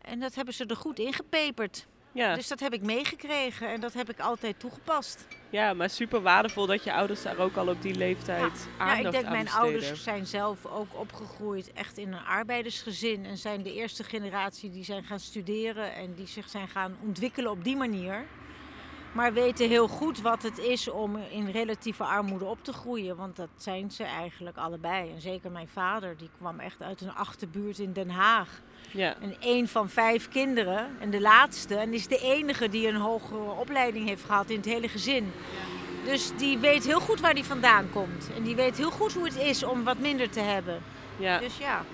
En 0.00 0.20
dat 0.20 0.34
hebben 0.34 0.54
ze 0.54 0.66
er 0.66 0.76
goed 0.76 0.98
ingepeperd. 0.98 1.86
Ja. 2.14 2.34
Dus 2.34 2.48
dat 2.48 2.60
heb 2.60 2.72
ik 2.72 2.82
meegekregen 2.82 3.68
en 3.68 3.80
dat 3.80 3.92
heb 3.92 4.10
ik 4.10 4.20
altijd 4.20 4.58
toegepast. 4.58 5.26
Ja, 5.50 5.74
maar 5.74 5.90
super 5.90 6.22
waardevol 6.22 6.66
dat 6.66 6.84
je 6.84 6.92
ouders 6.92 7.22
daar 7.22 7.38
ook 7.38 7.56
al 7.56 7.68
op 7.68 7.82
die 7.82 7.94
leeftijd 7.94 8.68
ja. 8.78 8.84
aandacht 8.84 9.00
ja, 9.00 9.06
ik 9.06 9.12
denk 9.12 9.24
aan 9.24 9.32
mijn 9.32 9.44
besteden. 9.44 9.66
ouders 9.66 10.02
zijn 10.02 10.26
zelf 10.26 10.66
ook 10.66 10.98
opgegroeid 10.98 11.72
echt 11.72 11.98
in 11.98 12.12
een 12.12 12.24
arbeidersgezin. 12.24 13.24
En 13.24 13.36
zijn 13.36 13.62
de 13.62 13.74
eerste 13.74 14.04
generatie 14.04 14.70
die 14.70 14.84
zijn 14.84 15.04
gaan 15.04 15.20
studeren 15.20 15.94
en 15.94 16.14
die 16.14 16.26
zich 16.26 16.48
zijn 16.48 16.68
gaan 16.68 16.96
ontwikkelen 17.02 17.50
op 17.50 17.64
die 17.64 17.76
manier. 17.76 18.24
Maar 19.14 19.32
weten 19.32 19.68
heel 19.68 19.88
goed 19.88 20.20
wat 20.20 20.42
het 20.42 20.58
is 20.58 20.90
om 20.90 21.16
in 21.30 21.50
relatieve 21.50 22.04
armoede 22.04 22.44
op 22.44 22.58
te 22.64 22.72
groeien. 22.72 23.16
Want 23.16 23.36
dat 23.36 23.48
zijn 23.56 23.90
ze 23.90 24.04
eigenlijk 24.04 24.56
allebei. 24.56 25.10
En 25.10 25.20
zeker 25.20 25.50
mijn 25.50 25.68
vader, 25.68 26.16
die 26.16 26.30
kwam 26.38 26.60
echt 26.60 26.82
uit 26.82 27.00
een 27.00 27.14
achterbuurt 27.14 27.78
in 27.78 27.92
Den 27.92 28.10
Haag. 28.10 28.60
Ja. 28.90 29.16
En 29.20 29.34
één 29.40 29.68
van 29.68 29.88
vijf 29.88 30.28
kinderen, 30.28 30.88
en 31.00 31.10
de 31.10 31.20
laatste, 31.20 31.74
en 31.76 31.92
is 31.92 32.06
de 32.06 32.18
enige 32.18 32.68
die 32.68 32.88
een 32.88 32.96
hogere 32.96 33.50
opleiding 33.50 34.08
heeft 34.08 34.24
gehad 34.24 34.50
in 34.50 34.56
het 34.56 34.64
hele 34.64 34.88
gezin. 34.88 35.32
Dus 36.04 36.36
die 36.36 36.58
weet 36.58 36.84
heel 36.84 37.00
goed 37.00 37.20
waar 37.20 37.34
die 37.34 37.44
vandaan 37.44 37.90
komt. 37.90 38.30
En 38.36 38.42
die 38.42 38.54
weet 38.54 38.76
heel 38.76 38.90
goed 38.90 39.12
hoe 39.12 39.24
het 39.24 39.36
is 39.36 39.62
om 39.62 39.84
wat 39.84 39.98
minder 39.98 40.30
te 40.30 40.40
hebben. 40.40 40.82
Ja. 41.16 41.38
Dus 41.38 41.58
ja, 41.58 41.84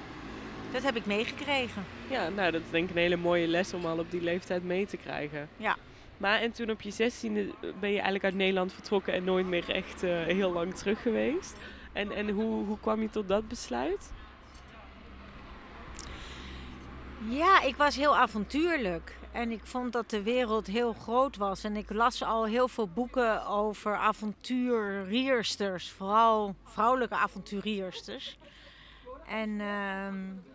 dat 0.72 0.82
heb 0.82 0.96
ik 0.96 1.06
meegekregen. 1.06 1.84
ja, 2.10 2.28
nou 2.28 2.50
dat 2.50 2.60
is 2.60 2.70
denk 2.70 2.88
ik 2.88 2.94
een 2.94 3.02
hele 3.02 3.16
mooie 3.16 3.46
les 3.46 3.74
om 3.74 3.86
al 3.86 3.98
op 3.98 4.10
die 4.10 4.22
leeftijd 4.22 4.64
mee 4.64 4.86
te 4.86 4.96
krijgen. 4.96 5.48
Ja. 5.56 5.76
Maar 6.20 6.40
en 6.40 6.52
toen 6.52 6.70
op 6.70 6.80
je 6.80 6.90
zestiende 6.90 7.54
ben 7.60 7.88
je 7.90 7.94
eigenlijk 7.94 8.24
uit 8.24 8.34
Nederland 8.34 8.72
vertrokken 8.72 9.12
en 9.12 9.24
nooit 9.24 9.46
meer 9.46 9.70
echt 9.70 10.04
uh, 10.04 10.22
heel 10.22 10.52
lang 10.52 10.74
terug 10.74 11.02
geweest. 11.02 11.56
En, 11.92 12.12
en 12.12 12.30
hoe, 12.30 12.64
hoe 12.64 12.78
kwam 12.80 13.00
je 13.00 13.10
tot 13.10 13.28
dat 13.28 13.48
besluit? 13.48 14.12
Ja, 17.28 17.62
ik 17.62 17.76
was 17.76 17.96
heel 17.96 18.16
avontuurlijk. 18.16 19.18
En 19.32 19.50
ik 19.50 19.60
vond 19.62 19.92
dat 19.92 20.10
de 20.10 20.22
wereld 20.22 20.66
heel 20.66 20.92
groot 20.92 21.36
was. 21.36 21.64
En 21.64 21.76
ik 21.76 21.90
las 21.92 22.22
al 22.22 22.46
heel 22.46 22.68
veel 22.68 22.88
boeken 22.88 23.46
over 23.46 23.96
avonturiersters. 23.96 25.90
Vooral 25.90 26.54
vrouwelijke 26.64 27.14
avonturiersters. 27.14 28.38
En 29.26 29.50
uh, 29.50 30.12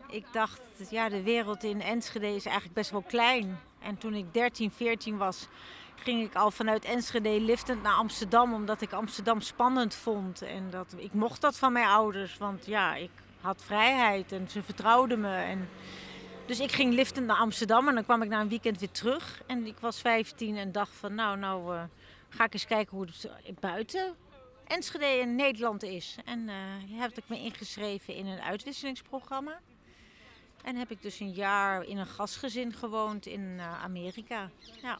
ik 0.09 0.25
dacht, 0.31 0.61
ja, 0.89 1.09
de 1.09 1.23
wereld 1.23 1.63
in 1.63 1.81
Enschede 1.81 2.35
is 2.35 2.45
eigenlijk 2.45 2.75
best 2.75 2.91
wel 2.91 3.03
klein. 3.07 3.59
En 3.85 3.97
toen 3.97 4.13
ik 4.13 4.33
13, 4.33 4.71
14 4.71 5.17
was, 5.17 5.47
ging 5.95 6.23
ik 6.23 6.35
al 6.35 6.51
vanuit 6.51 6.85
Enschede 6.85 7.41
liftend 7.41 7.83
naar 7.83 7.93
Amsterdam. 7.93 8.53
Omdat 8.53 8.81
ik 8.81 8.91
Amsterdam 8.91 9.41
spannend 9.41 9.95
vond. 9.95 10.41
En 10.41 10.69
dat, 10.69 10.95
ik 10.97 11.13
mocht 11.13 11.41
dat 11.41 11.57
van 11.57 11.73
mijn 11.73 11.87
ouders. 11.87 12.37
Want 12.37 12.65
ja, 12.65 12.95
ik 12.95 13.11
had 13.41 13.63
vrijheid 13.65 14.31
en 14.31 14.49
ze 14.49 14.63
vertrouwden 14.63 15.19
me. 15.19 15.35
En, 15.35 15.69
dus 16.45 16.59
ik 16.59 16.71
ging 16.71 16.93
liftend 16.93 17.25
naar 17.25 17.37
Amsterdam 17.37 17.87
en 17.87 17.93
dan 17.93 18.03
kwam 18.03 18.21
ik 18.21 18.29
na 18.29 18.41
een 18.41 18.49
weekend 18.49 18.79
weer 18.79 18.91
terug. 18.91 19.41
En 19.45 19.65
ik 19.65 19.77
was 19.79 20.01
15 20.01 20.57
en 20.57 20.71
dacht 20.71 20.93
van 20.93 21.15
nou, 21.15 21.37
nou 21.37 21.75
uh, 21.75 21.83
ga 22.29 22.43
ik 22.43 22.53
eens 22.53 22.65
kijken 22.65 22.97
hoe 22.97 23.07
het 23.43 23.59
buiten 23.59 24.15
Enschede 24.67 25.05
in 25.05 25.35
Nederland 25.35 25.83
is. 25.83 26.15
En 26.25 26.39
uh, 26.39 26.99
heb 26.99 27.17
ik 27.17 27.23
me 27.27 27.39
ingeschreven 27.39 28.15
in 28.15 28.25
een 28.25 28.41
uitwisselingsprogramma. 28.41 29.59
En 30.65 30.75
heb 30.75 30.91
ik 30.91 31.01
dus 31.01 31.19
een 31.19 31.31
jaar 31.31 31.83
in 31.83 31.97
een 31.97 32.05
gastgezin 32.05 32.73
gewoond 32.73 33.25
in 33.25 33.41
uh, 33.41 33.83
Amerika. 33.83 34.49
Ja. 34.81 34.97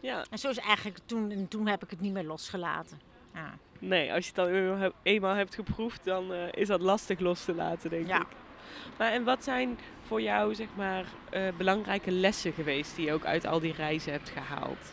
ja. 0.00 0.24
En 0.30 0.38
zo 0.38 0.48
is 0.48 0.58
eigenlijk 0.58 0.98
toen, 1.06 1.30
en 1.30 1.48
toen 1.48 1.66
heb 1.66 1.82
ik 1.82 1.90
het 1.90 2.00
niet 2.00 2.12
meer 2.12 2.24
losgelaten. 2.24 3.00
Ja. 3.34 3.54
Nee, 3.78 4.12
als 4.12 4.26
je 4.26 4.32
het 4.34 4.80
dan 4.80 4.92
eenmaal 5.02 5.34
hebt 5.34 5.54
geproefd, 5.54 6.04
dan 6.04 6.32
uh, 6.32 6.42
is 6.50 6.68
dat 6.68 6.80
lastig 6.80 7.18
los 7.18 7.44
te 7.44 7.54
laten, 7.54 7.90
denk 7.90 8.06
ja. 8.06 8.20
ik. 8.20 8.26
Maar 8.98 9.12
en 9.12 9.24
wat 9.24 9.44
zijn 9.44 9.78
voor 10.06 10.22
jou, 10.22 10.54
zeg 10.54 10.68
maar, 10.76 11.04
uh, 11.34 11.48
belangrijke 11.56 12.10
lessen 12.10 12.52
geweest 12.52 12.96
die 12.96 13.06
je 13.06 13.12
ook 13.12 13.24
uit 13.24 13.46
al 13.46 13.60
die 13.60 13.72
reizen 13.72 14.12
hebt 14.12 14.28
gehaald? 14.28 14.92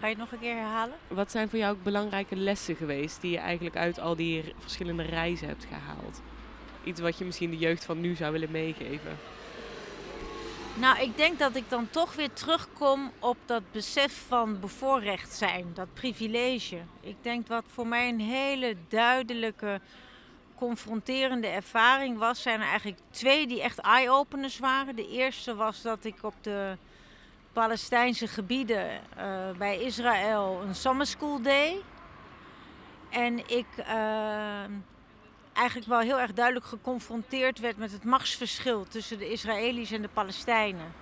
Kan 0.00 0.08
je 0.10 0.16
het 0.16 0.24
nog 0.24 0.32
een 0.32 0.38
keer 0.46 0.56
herhalen? 0.56 0.96
Wat 1.08 1.30
zijn 1.30 1.48
voor 1.48 1.58
jou 1.58 1.76
ook 1.76 1.82
belangrijke 1.82 2.36
lessen 2.36 2.76
geweest 2.76 3.20
die 3.20 3.30
je 3.30 3.38
eigenlijk 3.38 3.76
uit 3.76 3.98
al 3.98 4.16
die 4.16 4.54
verschillende 4.58 5.02
reizen 5.02 5.48
hebt 5.48 5.64
gehaald? 5.64 6.22
Iets 6.84 7.00
wat 7.00 7.18
je 7.18 7.24
misschien 7.24 7.50
de 7.50 7.58
jeugd 7.58 7.84
van 7.84 8.00
nu 8.00 8.14
zou 8.14 8.32
willen 8.32 8.50
meegeven? 8.50 9.18
Nou, 10.74 11.00
ik 11.00 11.16
denk 11.16 11.38
dat 11.38 11.56
ik 11.56 11.70
dan 11.70 11.90
toch 11.90 12.14
weer 12.14 12.32
terugkom 12.32 13.10
op 13.18 13.36
dat 13.46 13.62
besef 13.72 14.24
van 14.28 14.60
bevoorrecht 14.60 15.34
zijn, 15.34 15.70
dat 15.74 15.94
privilege. 15.94 16.78
Ik 17.00 17.16
denk 17.20 17.46
wat 17.46 17.64
voor 17.66 17.86
mij 17.86 18.08
een 18.08 18.20
hele 18.20 18.76
duidelijke, 18.88 19.80
confronterende 20.54 21.46
ervaring 21.46 22.18
was, 22.18 22.42
zijn 22.42 22.60
er 22.60 22.66
eigenlijk 22.66 22.98
twee 23.10 23.46
die 23.46 23.62
echt 23.62 23.78
eye-openers 23.78 24.58
waren. 24.58 24.96
De 24.96 25.08
eerste 25.08 25.54
was 25.54 25.82
dat 25.82 26.04
ik 26.04 26.16
op 26.22 26.34
de 26.40 26.76
Palestijnse 27.52 28.26
gebieden 28.26 29.00
uh, 29.18 29.50
bij 29.58 29.78
Israël 29.78 30.62
een 30.66 30.74
summer 30.74 31.06
school 31.06 31.42
deed. 31.42 31.76
En 33.10 33.38
ik 33.38 33.66
uh, 33.78 34.64
eigenlijk 35.52 35.88
wel 35.88 36.00
heel 36.00 36.20
erg 36.20 36.32
duidelijk 36.32 36.66
geconfronteerd 36.66 37.58
werd 37.58 37.76
met 37.76 37.92
het 37.92 38.04
machtsverschil 38.04 38.84
tussen 38.88 39.18
de 39.18 39.30
Israëli's 39.30 39.90
en 39.90 40.02
de 40.02 40.08
Palestijnen. 40.08 40.92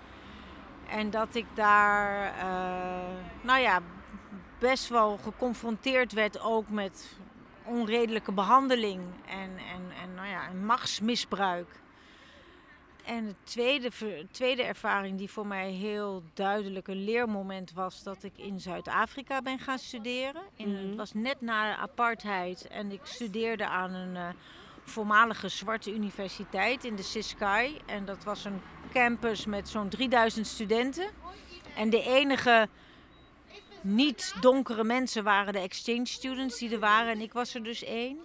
En 0.88 1.10
dat 1.10 1.34
ik 1.34 1.46
daar, 1.54 2.34
uh, 2.36 3.42
nou 3.42 3.60
ja, 3.60 3.80
best 4.58 4.88
wel 4.88 5.16
geconfronteerd 5.16 6.12
werd 6.12 6.40
ook 6.40 6.68
met 6.68 7.16
onredelijke 7.64 8.32
behandeling 8.32 9.00
en, 9.26 9.50
en, 9.74 9.82
en 10.02 10.14
nou 10.14 10.28
ja, 10.28 10.40
machtsmisbruik. 10.64 11.68
En 13.04 13.26
de 13.26 13.34
tweede, 13.42 13.90
tweede 14.30 14.62
ervaring 14.62 15.18
die 15.18 15.30
voor 15.30 15.46
mij 15.46 15.70
heel 15.70 16.22
duidelijk 16.34 16.88
een 16.88 17.04
leermoment 17.04 17.72
was, 17.72 18.02
dat 18.02 18.22
ik 18.22 18.32
in 18.36 18.60
Zuid-Afrika 18.60 19.42
ben 19.42 19.58
gaan 19.58 19.78
studeren. 19.78 20.42
In, 20.56 20.74
Het 20.74 20.86
mhm. 20.86 20.96
was 20.96 21.12
net 21.12 21.40
na 21.40 21.70
de 21.70 21.76
apartheid 21.76 22.68
en 22.68 22.92
ik 22.92 23.00
studeerde 23.02 23.66
aan 23.66 23.94
een 23.94 24.14
uh, 24.14 24.28
voormalige 24.84 25.48
zwarte 25.48 25.94
universiteit 25.94 26.84
in 26.84 26.96
de 26.96 27.02
Ciskei. 27.02 27.80
En 27.86 28.04
dat 28.04 28.24
was 28.24 28.44
een 28.44 28.60
campus 28.92 29.46
met 29.46 29.68
zo'n 29.68 29.88
3000 29.88 30.46
studenten. 30.46 31.10
En 31.76 31.90
de 31.90 32.02
enige 32.02 32.68
niet 33.80 34.34
donkere 34.40 34.84
mensen 34.84 35.24
waren 35.24 35.52
de 35.52 35.58
exchange 35.58 36.06
students 36.06 36.58
die 36.58 36.72
er 36.72 36.78
waren 36.78 37.12
en 37.12 37.20
ik 37.20 37.32
was 37.32 37.54
er 37.54 37.62
dus 37.62 37.84
één. 37.84 38.18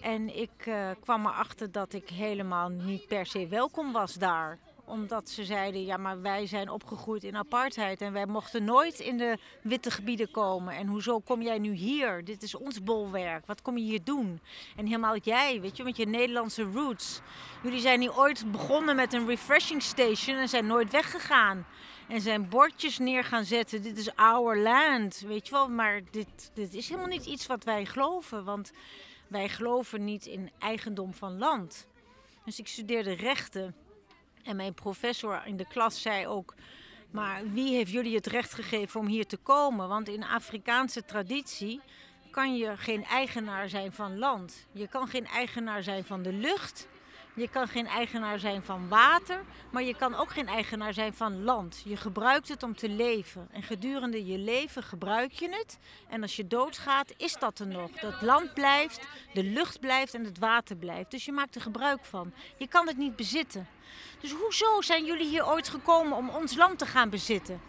En 0.00 0.36
ik 0.36 0.66
uh, 0.66 0.90
kwam 1.00 1.26
erachter 1.26 1.72
dat 1.72 1.92
ik 1.92 2.08
helemaal 2.08 2.68
niet 2.68 3.06
per 3.06 3.26
se 3.26 3.46
welkom 3.46 3.92
was 3.92 4.14
daar. 4.14 4.58
Omdat 4.84 5.28
ze 5.28 5.44
zeiden, 5.44 5.84
ja 5.84 5.96
maar 5.96 6.22
wij 6.22 6.46
zijn 6.46 6.70
opgegroeid 6.70 7.24
in 7.24 7.36
apartheid 7.36 8.00
en 8.00 8.12
wij 8.12 8.26
mochten 8.26 8.64
nooit 8.64 8.98
in 8.98 9.18
de 9.18 9.38
witte 9.62 9.90
gebieden 9.90 10.30
komen. 10.30 10.76
En 10.76 10.86
hoezo 10.86 11.18
kom 11.18 11.42
jij 11.42 11.58
nu 11.58 11.72
hier? 11.72 12.24
Dit 12.24 12.42
is 12.42 12.54
ons 12.54 12.82
bolwerk. 12.82 13.46
Wat 13.46 13.62
kom 13.62 13.78
je 13.78 13.84
hier 13.84 14.04
doen? 14.04 14.40
En 14.76 14.86
helemaal 14.86 15.16
jij, 15.16 15.60
weet 15.60 15.76
je, 15.76 15.84
met 15.84 15.96
je 15.96 16.06
Nederlandse 16.06 16.62
roots. 16.62 17.20
Jullie 17.62 17.80
zijn 17.80 18.00
hier 18.00 18.18
ooit 18.18 18.52
begonnen 18.52 18.96
met 18.96 19.12
een 19.12 19.26
refreshing 19.26 19.82
station 19.82 20.36
en 20.36 20.48
zijn 20.48 20.66
nooit 20.66 20.90
weggegaan. 20.90 21.66
En 22.08 22.20
zijn 22.20 22.48
bordjes 22.48 22.98
neer 22.98 23.24
gaan 23.24 23.44
zetten. 23.44 23.82
Dit 23.82 23.98
is 23.98 24.16
our 24.16 24.58
land, 24.58 25.24
weet 25.26 25.46
je 25.46 25.52
wel. 25.52 25.68
Maar 25.68 26.00
dit, 26.10 26.50
dit 26.54 26.74
is 26.74 26.88
helemaal 26.88 27.10
niet 27.10 27.26
iets 27.26 27.46
wat 27.46 27.64
wij 27.64 27.84
geloven. 27.84 28.44
Want 28.44 28.72
wij 29.28 29.48
geloven 29.48 30.04
niet 30.04 30.26
in 30.26 30.50
eigendom 30.58 31.14
van 31.14 31.38
land. 31.38 31.86
Dus 32.44 32.58
ik 32.58 32.68
studeerde 32.68 33.12
rechten. 33.12 33.74
En 34.42 34.56
mijn 34.56 34.74
professor 34.74 35.42
in 35.44 35.56
de 35.56 35.66
klas 35.66 36.02
zei 36.02 36.26
ook. 36.26 36.54
Maar 37.10 37.42
wie 37.52 37.74
heeft 37.74 37.90
jullie 37.90 38.14
het 38.14 38.26
recht 38.26 38.54
gegeven 38.54 39.00
om 39.00 39.06
hier 39.06 39.26
te 39.26 39.36
komen? 39.36 39.88
Want 39.88 40.08
in 40.08 40.24
Afrikaanse 40.24 41.04
traditie 41.04 41.80
kan 42.30 42.56
je 42.56 42.76
geen 42.76 43.04
eigenaar 43.04 43.68
zijn 43.68 43.92
van 43.92 44.18
land. 44.18 44.66
Je 44.72 44.88
kan 44.88 45.08
geen 45.08 45.26
eigenaar 45.26 45.82
zijn 45.82 46.04
van 46.04 46.22
de 46.22 46.32
lucht. 46.32 46.88
Je 47.34 47.48
kan 47.48 47.68
geen 47.68 47.86
eigenaar 47.86 48.38
zijn 48.38 48.62
van 48.62 48.88
water, 48.88 49.44
maar 49.70 49.82
je 49.82 49.96
kan 49.96 50.14
ook 50.14 50.30
geen 50.30 50.48
eigenaar 50.48 50.94
zijn 50.94 51.14
van 51.14 51.44
land. 51.44 51.82
Je 51.84 51.96
gebruikt 51.96 52.48
het 52.48 52.62
om 52.62 52.76
te 52.76 52.88
leven. 52.88 53.48
En 53.50 53.62
gedurende 53.62 54.26
je 54.26 54.38
leven 54.38 54.82
gebruik 54.82 55.32
je 55.32 55.48
het. 55.48 55.78
En 56.08 56.22
als 56.22 56.36
je 56.36 56.46
doodgaat, 56.46 57.12
is 57.16 57.32
dat 57.32 57.58
er 57.58 57.66
nog. 57.66 57.90
Dat 57.90 58.22
land 58.22 58.54
blijft, 58.54 59.00
de 59.32 59.44
lucht 59.44 59.80
blijft 59.80 60.14
en 60.14 60.24
het 60.24 60.38
water 60.38 60.76
blijft. 60.76 61.10
Dus 61.10 61.24
je 61.24 61.32
maakt 61.32 61.54
er 61.54 61.60
gebruik 61.60 62.04
van. 62.04 62.32
Je 62.56 62.68
kan 62.68 62.86
het 62.86 62.96
niet 62.96 63.16
bezitten. 63.16 63.68
Dus 64.20 64.32
hoezo 64.32 64.80
zijn 64.82 65.04
jullie 65.04 65.28
hier 65.28 65.46
ooit 65.46 65.68
gekomen 65.68 66.16
om 66.16 66.28
ons 66.28 66.56
land 66.56 66.78
te 66.78 66.86
gaan 66.86 67.10
bezitten? 67.10 67.60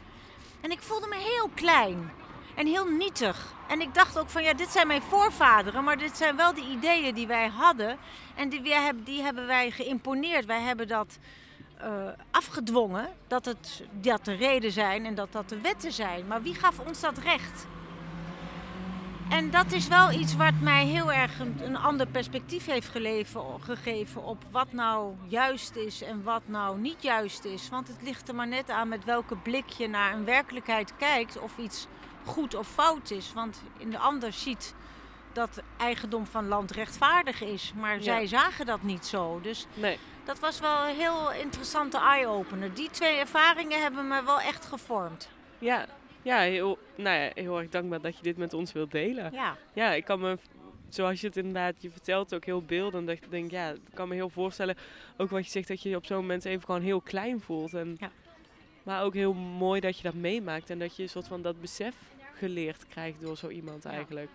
En 0.62 0.72
ik 0.72 0.82
voelde 0.82 1.08
me 1.08 1.16
heel 1.16 1.50
klein 1.56 2.12
en 2.60 2.66
heel 2.66 2.86
nietig. 2.86 3.54
En 3.68 3.82
ik 3.82 3.94
dacht 3.94 4.20
ook 4.20 4.30
van 4.30 4.44
ja, 4.44 4.54
dit 4.54 4.70
zijn 4.70 4.88
mijn 4.88 5.01
voorvaderen, 5.01 5.84
maar 5.84 5.98
dit 5.98 6.18
zijn 6.18 6.36
wel 6.36 6.54
de 6.54 6.66
ideeën 6.72 7.16
die 7.16 7.28
wij 7.28 7.48
hadden. 7.48 7.98
En 8.36 8.50
die, 8.50 8.74
hebben, 8.74 9.04
die 9.04 9.22
hebben 9.22 9.48
wij 9.48 9.72
geïmponeerd. 9.72 10.46
Wij 10.46 10.62
hebben 10.62 10.88
dat 10.88 11.18
uh, 11.82 11.88
afgedwongen, 12.32 13.10
dat, 13.28 13.46
het, 13.46 13.84
dat 13.92 14.25
de 14.25 14.34
reden 14.34 14.72
zijn 14.72 15.06
en 15.06 15.16
dat 15.16 15.32
dat 15.32 15.50
de 15.50 15.62
wetten 15.62 15.92
zijn. 15.92 16.28
Maar 16.28 16.42
wie 16.42 16.54
gaf 16.54 16.80
ons 16.80 17.00
dat 17.00 17.18
recht? 17.18 17.68
En 19.30 19.51
dat 19.51 19.72
is 19.72 19.88
wel 19.88 20.12
iets 20.12 20.36
wat 20.36 20.54
mij 20.62 20.86
heel 20.86 21.12
erg 21.12 21.39
een, 21.39 21.60
een 21.63 21.78
ander 21.78 22.08
perspectief 22.08 22.66
heeft 22.66 22.88
geleven, 22.88 23.44
gegeven 23.60 24.24
op 24.24 24.44
wat 24.51 24.74
nou 24.74 25.13
juist 25.28 25.75
is 25.75 26.01
en 26.01 26.24
wat 26.24 26.42
nou 26.46 26.80
niet 26.80 27.04
juist 27.04 27.46
is. 27.46 27.70
Want 27.70 27.88
het 27.88 28.01
ligt 28.01 28.28
er 28.28 28.36
maar 28.36 28.48
net 28.48 28.70
aan 28.70 28.88
met 28.88 29.06
welke 29.06 29.36
blik 29.36 29.70
je 29.70 29.88
naar 29.88 30.13
een 30.13 30.25
werkelijkheid 30.25 30.94
kijkt 30.98 31.39
of 31.39 31.58
iets 31.58 31.88
goed 32.29 32.55
of 32.55 32.67
fout 32.67 33.12
is. 33.12 33.33
Want 33.33 33.62
in 33.77 33.89
de 33.89 33.98
ander 33.98 34.33
ziet 34.33 34.74
dat 35.33 35.62
eigendom 35.77 36.25
van 36.25 36.48
land 36.48 36.71
rechtvaardig 36.71 37.41
is. 37.41 37.74
Maar 37.75 38.01
zij 38.01 38.27
zagen 38.27 38.65
dat 38.65 38.81
niet 38.81 39.05
zo. 39.05 39.39
Dus 39.41 39.65
nee. 39.74 39.98
dat 40.25 40.39
was 40.39 40.59
wel 40.59 40.88
een 40.88 40.95
heel 40.95 41.31
interessante 41.31 41.98
eye-opener. 41.98 42.74
Die 42.74 42.89
twee 42.89 43.17
ervaringen 43.17 43.81
hebben 43.81 44.07
me 44.07 44.24
wel 44.24 44.41
echt 44.41 44.65
gevormd. 44.65 45.29
Ja, 45.57 45.86
ja, 46.21 46.39
heel, 46.39 46.77
nou 46.95 47.17
ja, 47.17 47.31
heel 47.33 47.59
erg 47.59 47.69
dankbaar 47.69 48.01
dat 48.01 48.17
je 48.17 48.24
dit 48.24 48.38
met 48.38 48.53
ons 48.53 48.71
wilt 48.71 48.91
delen. 48.91 49.31
Ja, 49.33 49.57
ja 49.74 49.91
ik 49.91 50.05
kan 50.05 50.19
me, 50.19 50.38
zoals 50.89 51.21
je 51.21 51.27
het 51.27 51.38
inderdaad, 51.38 51.75
je 51.77 51.91
vertelt 51.91 52.33
ook 52.33 52.45
heel 52.45 52.62
beeldend. 52.62 53.07
Dat 53.07 53.15
ik 53.15 53.31
denk, 53.31 53.51
ja, 53.51 53.69
ik 53.69 53.79
kan 53.93 54.07
me 54.07 54.15
heel 54.15 54.29
voorstellen, 54.29 54.77
ook 55.17 55.29
wat 55.29 55.45
je 55.45 55.51
zegt, 55.51 55.67
dat 55.67 55.81
je 55.81 55.89
je 55.89 55.95
op 55.95 56.05
zo'n 56.05 56.17
moment 56.17 56.45
even 56.45 56.65
gewoon 56.65 56.81
heel 56.81 57.01
klein 57.01 57.41
voelt. 57.41 57.74
En, 57.74 57.95
ja. 58.00 58.12
Maar 58.83 59.03
ook 59.03 59.13
heel 59.13 59.33
mooi 59.33 59.79
dat 59.81 59.98
je 59.98 60.03
dat 60.03 60.13
meemaakt 60.13 60.69
en 60.69 60.79
dat 60.79 60.95
je 60.95 61.03
een 61.03 61.09
soort 61.09 61.27
van 61.27 61.41
dat 61.41 61.62
besef 61.62 61.95
geleerd 62.39 62.88
krijgt 62.88 63.22
door 63.22 63.38
zo 63.38 63.48
iemand 63.50 63.86
eigenlijk. 63.86 64.29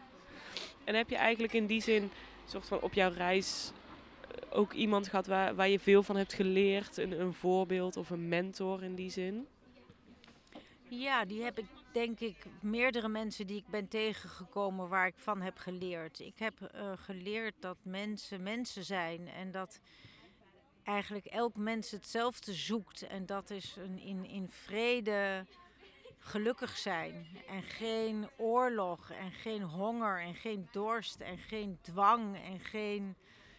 En 0.85 0.95
heb 0.95 1.11
je 1.11 1.17
eigenlijk 1.17 1.53
in 1.53 1.67
die 1.67 1.83
zin, 1.83 2.11
soort 2.47 2.67
van 2.67 2.81
op 2.81 2.93
jouw 2.93 3.13
reis, 3.13 3.73
eh, 4.21 4.59
ook 4.59 4.73
iemand 4.73 5.09
gehad 5.09 5.27
waar, 5.27 5.55
waar 5.55 5.69
je 5.69 5.81
veel 5.81 6.03
van 6.03 6.17
hebt 6.17 6.33
geleerd? 6.33 6.97
Een, 6.97 7.21
een 7.21 7.35
voorbeeld 7.35 7.97
of 7.97 8.11
een 8.11 8.29
mentor 8.29 8.83
in 8.83 8.95
die 8.95 9.11
zin? 9.11 9.47
Ja, 10.89 11.25
die 11.25 11.43
heb 11.43 11.59
ik 11.59 11.67
denk 11.93 12.21
ik 12.21 12.37
meerdere 12.61 13.09
mensen 13.09 13.47
die 13.47 13.57
ik 13.57 13.69
ben 13.69 13.89
tegengekomen 13.89 14.89
waar 14.89 15.07
ik 15.07 15.15
van 15.17 15.41
heb 15.41 15.59
geleerd. 15.59 16.21
Ik 16.21 16.39
heb 16.39 16.55
uh, 16.75 16.93
geleerd 16.97 17.55
dat 17.61 17.77
mensen 17.83 18.43
mensen 18.43 18.85
zijn 18.85 19.29
en 19.29 19.51
dat 19.51 19.81
eigenlijk 20.85 21.27
elk 21.27 21.57
mens 21.57 21.91
hetzelfde 21.91 22.53
zoekt. 22.53 23.07
En 23.07 23.27
dat 23.27 23.51
is 23.51 23.77
een 23.79 23.99
in, 23.99 24.25
in 24.25 24.49
vrede 24.49 25.47
gelukkig 26.25 26.77
zijn. 26.77 27.27
En 27.49 27.63
geen 27.63 28.29
oorlog 28.37 29.11
en 29.11 29.33
geen 29.33 29.63
honger 29.63 30.21
en 30.21 30.35
geen 30.35 30.69
dorst 30.71 31.21
en 31.21 31.39
geen 31.39 31.79
dwang 31.81 32.37
en 32.37 32.61
geen 32.61 33.15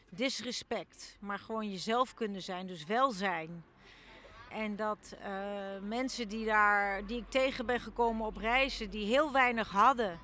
disrespect. 0.10 1.18
Maar 1.20 1.40
gewoon 1.40 1.72
jezelf 1.72 2.14
kunnen 2.14 2.42
zijn, 2.42 2.68
dus 2.68 2.86
welzijn. 2.86 3.64
En 4.50 4.76
dat 4.76 5.16
eh, 5.22 5.32
mensen 5.82 6.28
die, 6.28 6.46
daar, 6.46 7.06
die 7.06 7.18
ik 7.18 7.30
tegen 7.30 7.66
ben 7.66 7.80
gekomen 7.80 8.26
op 8.26 8.38
reizen, 8.38 8.90
die 8.90 9.06
heel 9.06 9.32
weinig 9.32 9.70
hadden, 9.70 10.20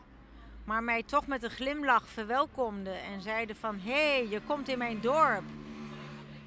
maar 0.64 0.84
mij 0.84 1.04
toch 1.04 1.28
met 1.28 1.44
een 1.44 1.50
glimlach 1.50 2.08
verwelkomden 2.08 3.02
en 3.02 3.22
zeiden 3.22 3.56
van 3.56 3.80
hé, 3.80 3.92
hey, 3.92 4.28
je 4.28 4.42
komt 4.42 4.68
in 4.68 4.78
mijn 4.78 5.02
dorp. 5.02 5.44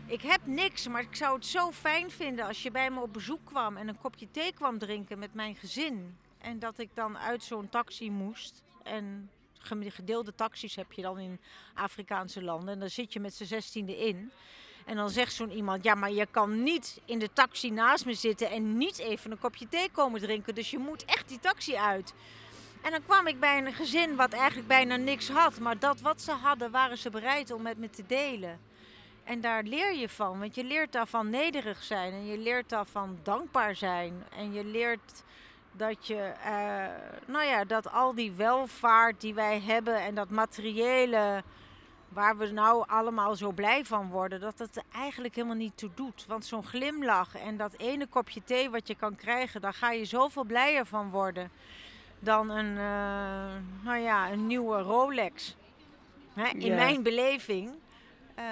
Ik 0.07 0.23
heb 0.23 0.41
niks, 0.45 0.89
maar 0.89 1.03
ik 1.03 1.17
zou 1.17 1.35
het 1.35 1.47
zo 1.47 1.73
fijn 1.73 2.11
vinden 2.11 2.47
als 2.47 2.63
je 2.63 2.71
bij 2.71 2.91
me 2.91 3.01
op 3.01 3.13
bezoek 3.13 3.45
kwam 3.45 3.77
en 3.77 3.89
een 3.89 3.99
kopje 3.99 4.31
thee 4.31 4.53
kwam 4.53 4.79
drinken 4.79 5.19
met 5.19 5.35
mijn 5.35 5.55
gezin. 5.55 6.17
En 6.39 6.59
dat 6.59 6.79
ik 6.79 6.89
dan 6.95 7.19
uit 7.19 7.43
zo'n 7.43 7.69
taxi 7.69 8.11
moest. 8.11 8.63
En 8.83 9.31
gedeelde 9.59 10.35
taxis 10.35 10.75
heb 10.75 10.93
je 10.93 11.03
dan 11.03 11.19
in 11.19 11.41
Afrikaanse 11.75 12.43
landen. 12.43 12.75
En 12.75 12.81
dan 12.81 12.91
zit 12.91 13.13
je 13.13 13.21
met 13.21 13.35
z'n 13.35 13.45
zestiende 13.45 14.07
in. 14.07 14.33
En 14.85 14.97
dan 14.97 15.11
zegt 15.11 15.33
zo'n 15.33 15.53
iemand, 15.53 15.85
ja, 15.85 15.95
maar 15.95 16.13
je 16.13 16.27
kan 16.31 16.63
niet 16.63 17.01
in 17.05 17.19
de 17.19 17.33
taxi 17.33 17.71
naast 17.71 18.07
me 18.07 18.15
zitten 18.15 18.51
en 18.51 18.77
niet 18.77 18.99
even 18.99 19.31
een 19.31 19.39
kopje 19.39 19.69
thee 19.69 19.91
komen 19.91 20.21
drinken. 20.21 20.55
Dus 20.55 20.71
je 20.71 20.79
moet 20.79 21.05
echt 21.05 21.29
die 21.29 21.41
taxi 21.41 21.77
uit. 21.77 22.15
En 22.83 22.91
dan 22.91 23.03
kwam 23.03 23.27
ik 23.27 23.41
bij 23.41 23.59
een 23.59 23.73
gezin 23.73 24.17
wat 24.17 24.33
eigenlijk 24.33 24.69
bijna 24.69 24.97
niks 24.97 25.29
had. 25.29 25.59
Maar 25.59 25.79
dat 25.79 26.01
wat 26.01 26.23
ze 26.23 26.33
hadden, 26.33 26.71
waren 26.71 26.99
ze 26.99 27.11
bereid 27.11 27.51
om 27.51 27.63
met 27.63 27.79
me 27.79 27.91
te 27.91 28.07
delen. 28.07 28.73
En 29.25 29.40
daar 29.40 29.62
leer 29.62 29.95
je 29.95 30.09
van, 30.09 30.38
want 30.38 30.54
je 30.54 30.64
leert 30.64 30.93
daarvan 30.93 31.31
nederig 31.31 31.83
zijn 31.83 32.12
en 32.12 32.26
je 32.26 32.38
leert 32.38 32.69
daarvan 32.69 33.19
dankbaar 33.23 33.76
zijn. 33.76 34.25
En 34.37 34.52
je 34.52 34.64
leert 34.64 35.23
dat 35.73 36.07
je, 36.07 36.33
uh, 36.47 37.33
nou 37.33 37.45
ja, 37.45 37.64
dat 37.64 37.93
al 37.93 38.14
die 38.14 38.33
welvaart 38.33 39.21
die 39.21 39.35
wij 39.35 39.61
hebben 39.61 40.00
en 40.00 40.14
dat 40.14 40.31
materiële 40.31 41.43
waar 42.09 42.37
we 42.37 42.47
nou 42.47 42.85
allemaal 42.88 43.37
zo 43.37 43.52
blij 43.52 43.85
van 43.85 44.11
worden, 44.11 44.40
dat 44.40 44.59
het 44.59 44.76
er 44.76 44.83
eigenlijk 44.93 45.35
helemaal 45.35 45.57
niet 45.57 45.76
toe 45.76 45.90
doet. 45.95 46.25
Want 46.28 46.45
zo'n 46.45 46.64
glimlach 46.64 47.37
en 47.37 47.57
dat 47.57 47.75
ene 47.76 48.07
kopje 48.07 48.45
thee 48.45 48.71
wat 48.71 48.88
je 48.88 48.95
kan 48.95 49.16
krijgen, 49.16 49.61
daar 49.61 49.75
ga 49.75 49.90
je 49.90 50.04
zoveel 50.04 50.45
blijer 50.45 50.87
van 50.87 51.11
worden 51.11 51.50
dan 52.19 52.50
een, 52.50 52.76
uh, 52.76 53.85
nou 53.85 53.99
ja, 53.99 54.31
een 54.31 54.47
nieuwe 54.47 54.78
Rolex. 54.78 55.57
Hè? 56.35 56.49
In 56.49 56.75
mijn 56.75 57.02
beleving. 57.02 57.71
Uh, 58.38 58.45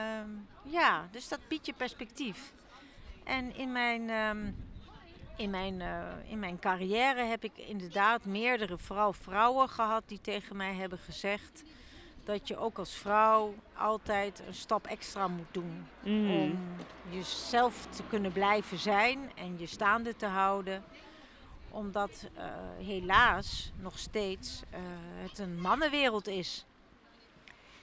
ja, 0.63 1.09
dus 1.11 1.29
dat 1.29 1.41
biedt 1.49 1.67
je 1.67 1.73
perspectief. 1.73 2.53
En 3.25 3.57
in 3.57 3.73
mijn, 3.73 4.11
um, 4.11 4.57
in, 5.37 5.51
mijn, 5.51 5.81
uh, 5.81 6.31
in 6.31 6.39
mijn 6.39 6.59
carrière 6.59 7.23
heb 7.23 7.45
ik 7.45 7.57
inderdaad 7.57 8.25
meerdere, 8.25 8.79
vooral 8.79 9.13
vrouwen 9.13 9.69
gehad 9.69 10.03
die 10.07 10.21
tegen 10.21 10.57
mij 10.57 10.75
hebben 10.75 10.99
gezegd 10.99 11.63
dat 12.25 12.49
je 12.49 12.57
ook 12.57 12.79
als 12.79 12.95
vrouw 12.95 13.55
altijd 13.77 14.43
een 14.47 14.55
stap 14.55 14.87
extra 14.87 15.29
moet 15.29 15.53
doen. 15.53 15.87
Mm. 16.03 16.31
Om 16.31 16.59
jezelf 17.11 17.87
te 17.87 18.03
kunnen 18.09 18.33
blijven 18.33 18.79
zijn 18.79 19.31
en 19.35 19.59
je 19.59 19.67
staande 19.67 20.17
te 20.17 20.27
houden. 20.27 20.85
Omdat 21.71 22.29
uh, 22.37 22.45
helaas 22.87 23.73
nog 23.81 23.99
steeds 23.99 24.63
uh, 24.71 24.79
het 25.29 25.39
een 25.39 25.61
mannenwereld 25.61 26.27
is. 26.27 26.65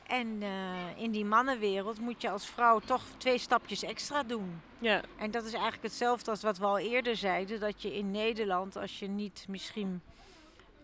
En 0.10 0.42
uh, 0.42 0.50
in 0.96 1.12
die 1.12 1.25
mannenwereld 1.25 2.00
moet 2.00 2.22
je 2.22 2.30
als 2.30 2.46
vrouw 2.48 2.80
toch 2.80 3.04
twee 3.18 3.38
stapjes 3.38 3.84
extra 3.84 4.24
doen. 4.24 4.62
Ja. 4.80 5.01
En 5.18 5.32
dat 5.32 5.46
is 5.46 5.54
eigenlijk 5.54 5.84
hetzelfde 5.84 6.32
als 6.32 6.42
wat 6.42 6.58
we 6.58 6.66
al 6.66 6.78
eerder 6.78 7.16
zeiden. 7.16 7.60
Dat 7.60 7.82
je 7.82 7.96
in 7.96 8.12
Nederland, 8.12 8.78
als 8.78 9.00
je 9.00 9.08
niet 9.08 9.46
misschien 9.48 10.01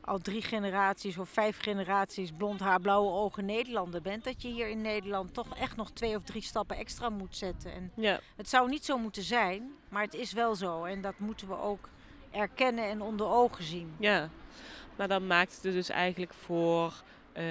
al 0.01 0.17
drie 0.17 0.41
generaties 0.41 1.17
of 1.17 1.29
vijf 1.29 1.61
generaties 1.61 2.31
blond 2.37 2.59
haar, 2.59 2.79
blauwe 2.79 3.11
ogen 3.11 3.45
Nederlander 3.45 4.01
bent, 4.01 4.23
dat 4.23 4.41
je 4.41 4.47
hier 4.47 4.67
in 4.67 4.81
Nederland 4.81 5.33
toch 5.33 5.57
echt 5.57 5.75
nog 5.75 5.91
twee 5.91 6.15
of 6.15 6.23
drie 6.23 6.41
stappen 6.41 6.77
extra 6.77 7.09
moet 7.09 7.35
zetten. 7.35 7.73
En 7.73 7.91
ja. 7.95 8.19
Het 8.35 8.49
zou 8.49 8.69
niet 8.69 8.85
zo 8.85 8.97
moeten 8.97 9.23
zijn, 9.23 9.71
maar 9.89 10.03
het 10.03 10.13
is 10.13 10.33
wel 10.33 10.55
zo. 10.55 10.83
En 10.83 11.01
dat 11.01 11.19
moeten 11.19 11.47
we 11.47 11.59
ook 11.59 11.89
erkennen 12.31 12.85
en 12.85 13.01
onder 13.01 13.27
ogen 13.27 13.63
zien. 13.63 13.95
Ja, 13.99 14.29
maar 14.95 15.07
dan 15.07 15.27
maakt 15.27 15.53
het 15.61 15.73
dus 15.73 15.89
eigenlijk 15.89 16.33
voor 16.33 16.93
uh, 17.37 17.43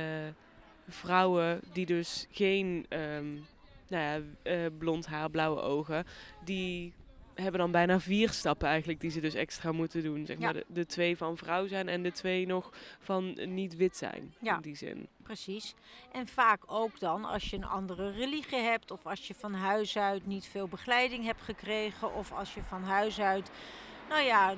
vrouwen 0.88 1.60
die 1.72 1.86
dus 1.86 2.26
geen 2.30 2.86
um, 2.88 3.46
nou 3.88 4.02
ja, 4.02 4.20
uh, 4.52 4.66
blond 4.78 5.06
haar, 5.06 5.30
blauwe 5.30 5.60
ogen, 5.60 6.04
die 6.44 6.92
hebben 7.34 7.60
dan 7.60 7.70
bijna 7.70 8.00
vier 8.00 8.30
stappen 8.30 8.68
eigenlijk 8.68 9.00
die 9.00 9.10
ze 9.10 9.20
dus 9.20 9.34
extra 9.34 9.72
moeten 9.72 10.02
doen. 10.02 10.26
Zeg 10.26 10.38
maar 10.38 10.52
de, 10.52 10.64
de, 10.68 10.86
twee 10.86 11.16
van 11.16 11.36
vrouw 11.36 11.66
zijn 11.66 11.88
en 11.88 12.02
de 12.02 12.12
twee 12.12 12.46
nog 12.46 12.72
van 12.98 13.38
niet 13.54 13.76
wit 13.76 13.96
zijn. 13.96 14.34
Ja. 14.40 14.54
In 14.54 14.60
die 14.60 14.76
zin. 14.76 15.08
Precies. 15.22 15.74
En 16.12 16.26
vaak 16.26 16.62
ook 16.66 17.00
dan 17.00 17.24
als 17.24 17.50
je 17.50 17.56
een 17.56 17.64
andere 17.64 18.10
religie 18.10 18.58
hebt 18.58 18.90
of 18.90 19.06
als 19.06 19.26
je 19.26 19.34
van 19.34 19.54
huis 19.54 19.98
uit 19.98 20.26
niet 20.26 20.46
veel 20.46 20.68
begeleiding 20.68 21.24
hebt 21.24 21.42
gekregen 21.42 22.14
of 22.14 22.32
als 22.32 22.54
je 22.54 22.62
van 22.62 22.82
huis 22.82 23.20
uit 23.20 23.50
nou 24.08 24.22
ja, 24.22 24.54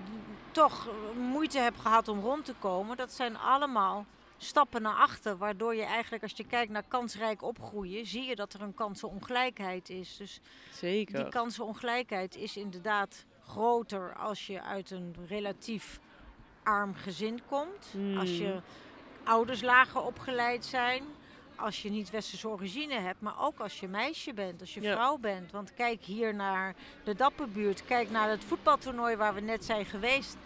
toch 0.51 0.89
moeite 1.17 1.59
hebt 1.59 1.81
gehad 1.81 2.09
om 2.09 2.21
rond 2.21 2.45
te 2.45 2.55
komen. 2.59 2.97
Dat 2.97 3.13
zijn 3.13 3.37
allemaal 3.37 4.07
stappen 4.39 4.83
naar 4.83 4.95
achter. 4.95 5.37
Waardoor 5.37 5.75
je 5.75 5.85
eigenlijk, 5.85 6.23
als 6.23 6.33
je 6.37 6.47
kijkt 6.47 6.73
naar 6.73 6.85
kansrijk 6.89 7.43
opgroeien, 7.43 8.07
zie 8.07 8.25
je 8.25 8.35
dat 8.37 8.53
er 8.53 8.63
een 8.63 8.75
kansenongelijkheid 8.75 9.91
is. 9.91 10.17
Dus 10.17 10.41
Zeker. 10.73 11.15
die 11.15 11.29
kansenongelijkheid 11.29 12.37
is 12.37 12.57
inderdaad 12.57 13.25
groter 13.45 14.15
als 14.15 14.47
je 14.47 14.63
uit 14.63 14.91
een 14.91 15.15
relatief 15.29 16.01
arm 16.63 16.95
gezin 16.95 17.41
komt. 17.47 17.95
Als 18.19 18.39
je 18.39 18.51
hmm. 18.51 18.63
ouders 19.25 19.63
lager 19.63 20.03
opgeleid 20.03 20.65
zijn. 20.65 21.03
Als 21.57 21.83
je 21.83 21.91
niet 21.91 22.11
westerse 22.11 22.49
origine 22.49 22.95
hebt, 22.95 23.21
maar 23.21 23.41
ook 23.41 23.59
als 23.59 23.81
je 23.81 23.89
meisje 23.89 24.33
bent, 24.35 24.61
als 24.61 24.75
je 24.75 24.81
vrouw 24.81 25.17
bent. 25.17 25.53
Want 25.53 25.75
kijk 25.75 26.03
hier 26.03 26.35
naar 26.35 26.75
de 27.05 27.15
Dapperbuurt, 27.15 27.85
kijk 27.85 28.11
naar 28.11 28.31
het 28.31 28.45
voetbaltoernooi 28.45 29.17
waar 29.17 29.35
we 29.35 29.41
net 29.41 29.65
zijn 29.65 29.85
geweest. 29.85 30.37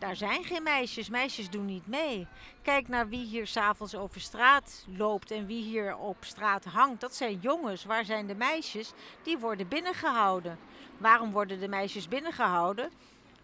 Daar 0.00 0.16
zijn 0.16 0.44
geen 0.44 0.62
meisjes. 0.62 1.08
Meisjes 1.08 1.50
doen 1.50 1.64
niet 1.64 1.86
mee. 1.86 2.26
Kijk 2.62 2.88
naar 2.88 3.08
wie 3.08 3.24
hier 3.24 3.46
s'avonds 3.46 3.94
over 3.94 4.20
straat 4.20 4.86
loopt 4.96 5.30
en 5.30 5.46
wie 5.46 5.62
hier 5.62 5.96
op 5.96 6.16
straat 6.20 6.64
hangt. 6.64 7.00
Dat 7.00 7.14
zijn 7.14 7.38
jongens. 7.40 7.84
Waar 7.84 8.04
zijn 8.04 8.26
de 8.26 8.34
meisjes? 8.34 8.92
Die 9.22 9.38
worden 9.38 9.68
binnengehouden. 9.68 10.58
Waarom 10.98 11.32
worden 11.32 11.60
de 11.60 11.68
meisjes 11.68 12.08
binnengehouden? 12.08 12.90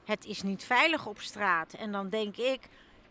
Het 0.05 0.25
is 0.25 0.43
niet 0.43 0.65
veilig 0.65 1.07
op 1.07 1.21
straat. 1.21 1.73
En 1.73 1.93
dan 1.93 2.09
denk 2.09 2.37
ik, 2.37 2.69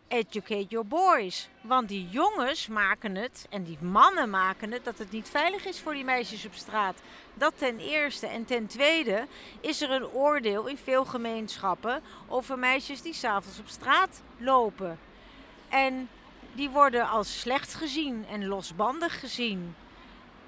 educate 0.07 0.65
your 0.69 0.87
boys. 0.87 1.49
Want 1.61 1.87
die 1.87 2.07
jongens 2.09 2.67
maken 2.67 3.15
het 3.15 3.47
en 3.49 3.63
die 3.63 3.77
mannen 3.81 4.29
maken 4.29 4.71
het 4.71 4.83
dat 4.83 4.97
het 4.97 5.11
niet 5.11 5.29
veilig 5.29 5.65
is 5.65 5.79
voor 5.79 5.93
die 5.93 6.03
meisjes 6.03 6.45
op 6.45 6.53
straat. 6.53 7.01
Dat 7.33 7.53
ten 7.57 7.79
eerste. 7.79 8.27
En 8.27 8.45
ten 8.45 8.67
tweede 8.67 9.27
is 9.59 9.81
er 9.81 9.91
een 9.91 10.07
oordeel 10.07 10.67
in 10.67 10.77
veel 10.77 11.05
gemeenschappen 11.05 12.01
over 12.27 12.59
meisjes 12.59 13.01
die 13.01 13.13
s'avonds 13.13 13.59
op 13.59 13.67
straat 13.67 14.21
lopen. 14.37 14.99
En 15.69 16.09
die 16.53 16.69
worden 16.69 17.09
als 17.09 17.39
slecht 17.39 17.73
gezien 17.73 18.25
en 18.29 18.47
losbandig 18.47 19.19
gezien. 19.19 19.75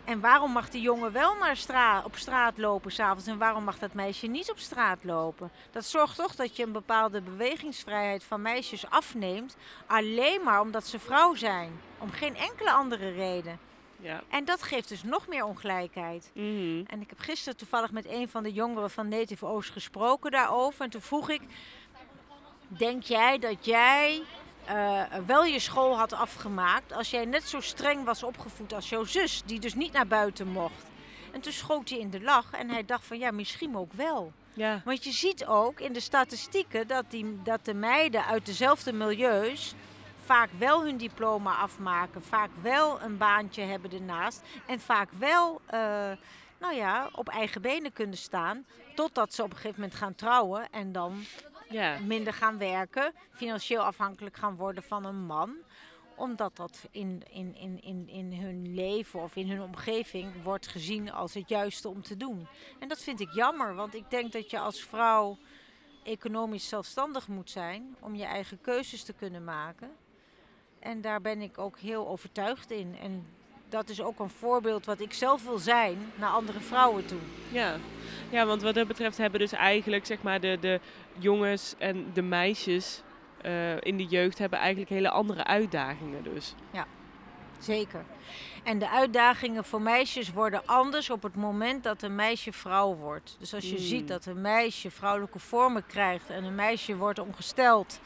En 0.08 0.20
waarom 0.20 0.52
mag 0.52 0.70
die 0.70 0.82
jongen 0.82 1.12
wel 1.12 1.36
naar 1.36 1.58
straat, 1.58 2.06
op 2.06 2.15
straat 2.15 2.58
lopen 2.58 2.91
s'avonds 2.91 3.28
en 3.28 3.38
waarom 3.38 3.63
mag 3.63 3.80
dat 3.80 3.93
meisje 3.93 4.28
niet 4.28 4.52
op 4.52 4.60
straat 4.60 5.04
lopen? 5.04 5.52
Dat 5.72 5.86
zorgt 5.86 6.15
toch 6.15 6.36
dat 6.36 6.56
je 6.56 6.63
een 6.63 6.72
bepaalde 6.72 7.22
bewegingsvrijheid 7.22 8.24
van 8.24 8.41
meisjes 8.41 8.89
afneemt, 8.89 9.58
alleen 9.86 10.43
maar 10.43 10.62
omdat 10.62 10.88
ze 10.88 11.00
vrouw 11.00 11.36
zijn. 11.36 11.80
Om 11.98 12.12
geen 12.12 12.36
enkele 12.36 12.72
andere 12.72 13.12
reden. 13.12 13.60
Ja. 14.00 14.24
En 14.30 14.46
dat 14.46 14.63
geeft 14.63 14.89
dus 14.89 15.04
nog 15.04 15.28
meer 15.28 15.46
ongelijkheid. 15.46 16.32
Mhm. 16.34 16.84
En 16.86 17.02
ik 17.02 17.10
heb 17.10 17.20
gisteren 17.20 17.58
toevallig 17.58 17.91
met 17.91 18.06
een 18.08 18.30
van 18.30 18.43
de 18.43 18.54
jongeren 18.54 18.89
van 18.89 19.08
Native 19.08 19.46
Oost 19.46 19.72
gesproken 19.72 20.32
daarover. 20.32 20.84
En 20.84 20.89
toen 20.89 21.02
vroeg 21.02 21.30
ik: 21.30 21.41
Denk 22.67 23.04
jij 23.04 23.39
dat 23.39 23.65
jij 23.65 24.22
uh, 24.69 25.01
wel 25.25 25.45
je 25.45 25.60
school 25.60 25.97
had 25.97 26.13
afgemaakt 26.13 26.93
als 26.93 27.10
jij 27.10 27.25
net 27.25 27.43
zo 27.43 27.62
streng 27.62 28.06
was 28.06 28.23
opgevoed 28.23 28.73
als 28.73 28.89
jouw 28.89 29.03
zus, 29.03 29.41
die 29.45 29.60
dus 29.60 29.73
niet 29.73 29.93
naar 29.93 30.08
buiten 30.08 30.47
mocht. 30.47 30.86
En 31.32 31.41
toen 31.41 31.51
schoot 31.51 31.89
hij 31.89 31.99
in 31.99 32.10
de 32.10 32.21
lach 32.21 32.51
en 32.51 32.69
hij 32.69 32.86
dacht 32.86 33.06
van 33.06 33.17
ja, 33.17 33.32
misschien 33.32 33.77
ook 33.77 33.93
wel. 33.93 34.32
Ja. 34.53 34.82
Want 34.86 35.03
je 35.03 35.12
ziet 35.12 35.45
ook 35.45 35.80
in 35.80 35.93
de 35.93 35.99
statistieken 35.99 36.88
dat, 36.88 37.06
die, 37.10 37.41
dat 37.43 37.65
de 37.65 37.73
meiden 37.73 38.25
uit 38.25 38.45
dezelfde 38.45 38.93
milieus 38.93 39.73
vaak 40.25 40.49
wel 40.58 40.84
hun 40.84 40.97
diploma 40.97 41.56
afmaken, 41.56 42.23
vaak 42.23 42.49
wel 42.62 43.01
een 43.01 43.17
baantje 43.17 43.62
hebben 43.62 43.91
ernaast 43.91 44.41
en 44.65 44.80
vaak 44.80 45.10
wel 45.12 45.62
uh, 45.73 45.80
nou 46.60 46.75
ja, 46.75 47.10
op 47.12 47.30
eigen 47.30 47.62
benen 47.62 47.93
kunnen 47.93 48.17
staan, 48.17 48.65
totdat 48.95 49.34
ze 49.34 49.43
op 49.43 49.49
een 49.49 49.56
gegeven 49.56 49.82
moment 49.82 49.99
gaan 49.99 50.15
trouwen 50.15 50.67
en 50.71 50.91
dan 50.91 51.25
ja. 51.69 51.99
minder 51.99 52.34
gaan 52.34 52.58
werken, 52.58 53.13
financieel 53.32 53.82
afhankelijk 53.82 54.38
gaan 54.38 54.56
worden 54.56 54.84
van 54.84 55.06
een 55.06 55.25
man 55.25 55.58
omdat 56.17 56.56
dat 56.56 56.88
in, 56.91 57.23
in, 57.32 57.56
in, 57.56 57.82
in, 57.82 58.10
in 58.10 58.34
hun 58.34 58.73
leven 58.73 59.21
of 59.21 59.36
in 59.36 59.49
hun 59.49 59.62
omgeving 59.62 60.43
wordt 60.43 60.67
gezien 60.67 61.12
als 61.12 61.34
het 61.34 61.49
juiste 61.49 61.89
om 61.89 62.01
te 62.01 62.17
doen. 62.17 62.47
En 62.80 62.88
dat 62.88 63.03
vind 63.03 63.19
ik 63.19 63.32
jammer, 63.32 63.75
want 63.75 63.93
ik 63.93 64.10
denk 64.10 64.32
dat 64.32 64.51
je 64.51 64.60
als 64.60 64.84
vrouw 64.84 65.38
economisch 66.03 66.67
zelfstandig 66.67 67.27
moet 67.27 67.49
zijn 67.49 67.95
om 67.99 68.15
je 68.15 68.23
eigen 68.23 68.62
keuzes 68.62 69.03
te 69.03 69.13
kunnen 69.13 69.43
maken. 69.43 69.91
En 70.80 71.01
daar 71.01 71.21
ben 71.21 71.41
ik 71.41 71.58
ook 71.58 71.80
heel 71.80 72.08
overtuigd 72.08 72.71
in. 72.71 72.95
En 72.95 73.27
dat 73.69 73.89
is 73.89 74.01
ook 74.01 74.19
een 74.19 74.30
voorbeeld 74.30 74.86
wat 74.86 74.99
ik 74.99 75.13
zelf 75.13 75.43
wil 75.43 75.58
zijn 75.58 75.97
naar 76.15 76.30
andere 76.30 76.60
vrouwen 76.60 77.06
toe. 77.06 77.19
Ja. 77.51 77.75
ja, 78.30 78.45
want 78.45 78.62
wat 78.62 78.73
dat 78.75 78.88
betreft 78.88 79.17
hebben 79.17 79.39
dus 79.39 79.51
eigenlijk 79.51 80.06
zeg 80.06 80.21
maar 80.21 80.39
de, 80.39 80.58
de 80.62 80.80
jongens 81.17 81.75
en 81.77 82.06
de 82.13 82.21
meisjes 82.21 83.01
eh, 83.41 83.82
in 83.82 83.97
de 83.97 84.06
jeugd 84.06 84.38
hebben 84.38 84.60
eigenlijk 84.60 84.89
hele 84.89 85.10
andere 85.10 85.43
uitdagingen 85.43 86.23
dus. 86.23 86.56
Zeker. 87.60 88.06
En 88.63 88.80
de 88.80 88.89
uitdagingen 88.89 89.63
voor 89.63 89.82
meisjes 89.82 90.32
worden 90.32 90.62
anders 90.65 91.10
op 91.10 91.23
het 91.23 91.36
moment 91.36 91.84
dat 91.84 92.01
een 92.01 92.15
meisje 92.15 92.51
vrouw 92.51 92.95
wordt. 92.95 93.36
Dus 93.39 93.53
als 93.53 93.69
je 93.69 93.75
Mm. 93.75 93.82
ziet 93.82 94.08
dat 94.08 94.25
een 94.25 94.41
meisje 94.41 94.91
vrouwelijke 94.91 95.39
vormen 95.39 95.86
krijgt 95.86 96.30
en 96.30 96.43
een 96.43 96.56
meisje 96.56 96.95
wordt 96.95 97.19
ongesteld, 97.19 97.99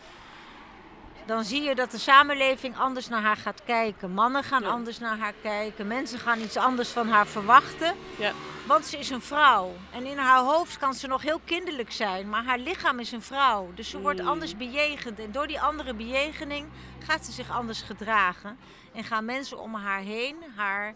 dan 1.32 1.44
zie 1.44 1.62
je 1.62 1.76
dat 1.76 1.92
de 1.92 1.98
samenleving 1.98 2.78
anders 2.78 3.08
naar 3.08 3.22
haar 3.22 3.38
gaat 3.38 3.64
kijken. 3.66 4.12
Mannen 4.12 4.44
gaan 4.44 4.62
Ja. 4.62 4.70
anders 4.70 5.00
naar 5.00 5.18
haar 5.18 5.34
kijken. 5.42 5.88
Mensen 5.88 6.20
gaan 6.20 6.40
iets 6.42 6.58
anders 6.58 6.90
van 6.90 7.08
haar 7.10 7.28
verwachten. 7.28 7.96
Ja. 8.18 8.32
Want 8.68 8.86
ze 8.86 8.98
is 8.98 9.10
een 9.10 9.22
vrouw. 9.22 9.74
En 9.92 10.06
in 10.06 10.18
haar 10.18 10.40
hoofd 10.44 10.78
kan 10.78 10.94
ze 10.94 11.08
nog 11.08 11.22
heel 11.22 11.40
kinderlijk 11.46 11.92
zijn, 11.92 12.30
maar 12.30 12.44
haar 12.44 12.58
lichaam 12.60 13.00
is 13.00 13.12
een 13.12 13.22
vrouw. 13.22 13.72
Dus 13.76 13.90
ze 13.90 14.00
wordt 14.00 14.22
Mm. 14.22 14.28
anders 14.28 14.58
bejegend. 14.58 15.20
En 15.20 15.32
door 15.32 15.48
die 15.48 15.62
andere 15.62 15.94
bejegening 15.94 16.68
gaat 17.00 17.26
ze 17.26 17.32
zich 17.32 17.50
anders 17.52 17.82
gedragen. 17.82 18.58
En 18.94 19.04
gaan 19.04 19.26
mensen 19.26 19.60
om 19.60 19.76
haar 19.76 20.00
heen 20.00 20.36
haar 20.56 20.94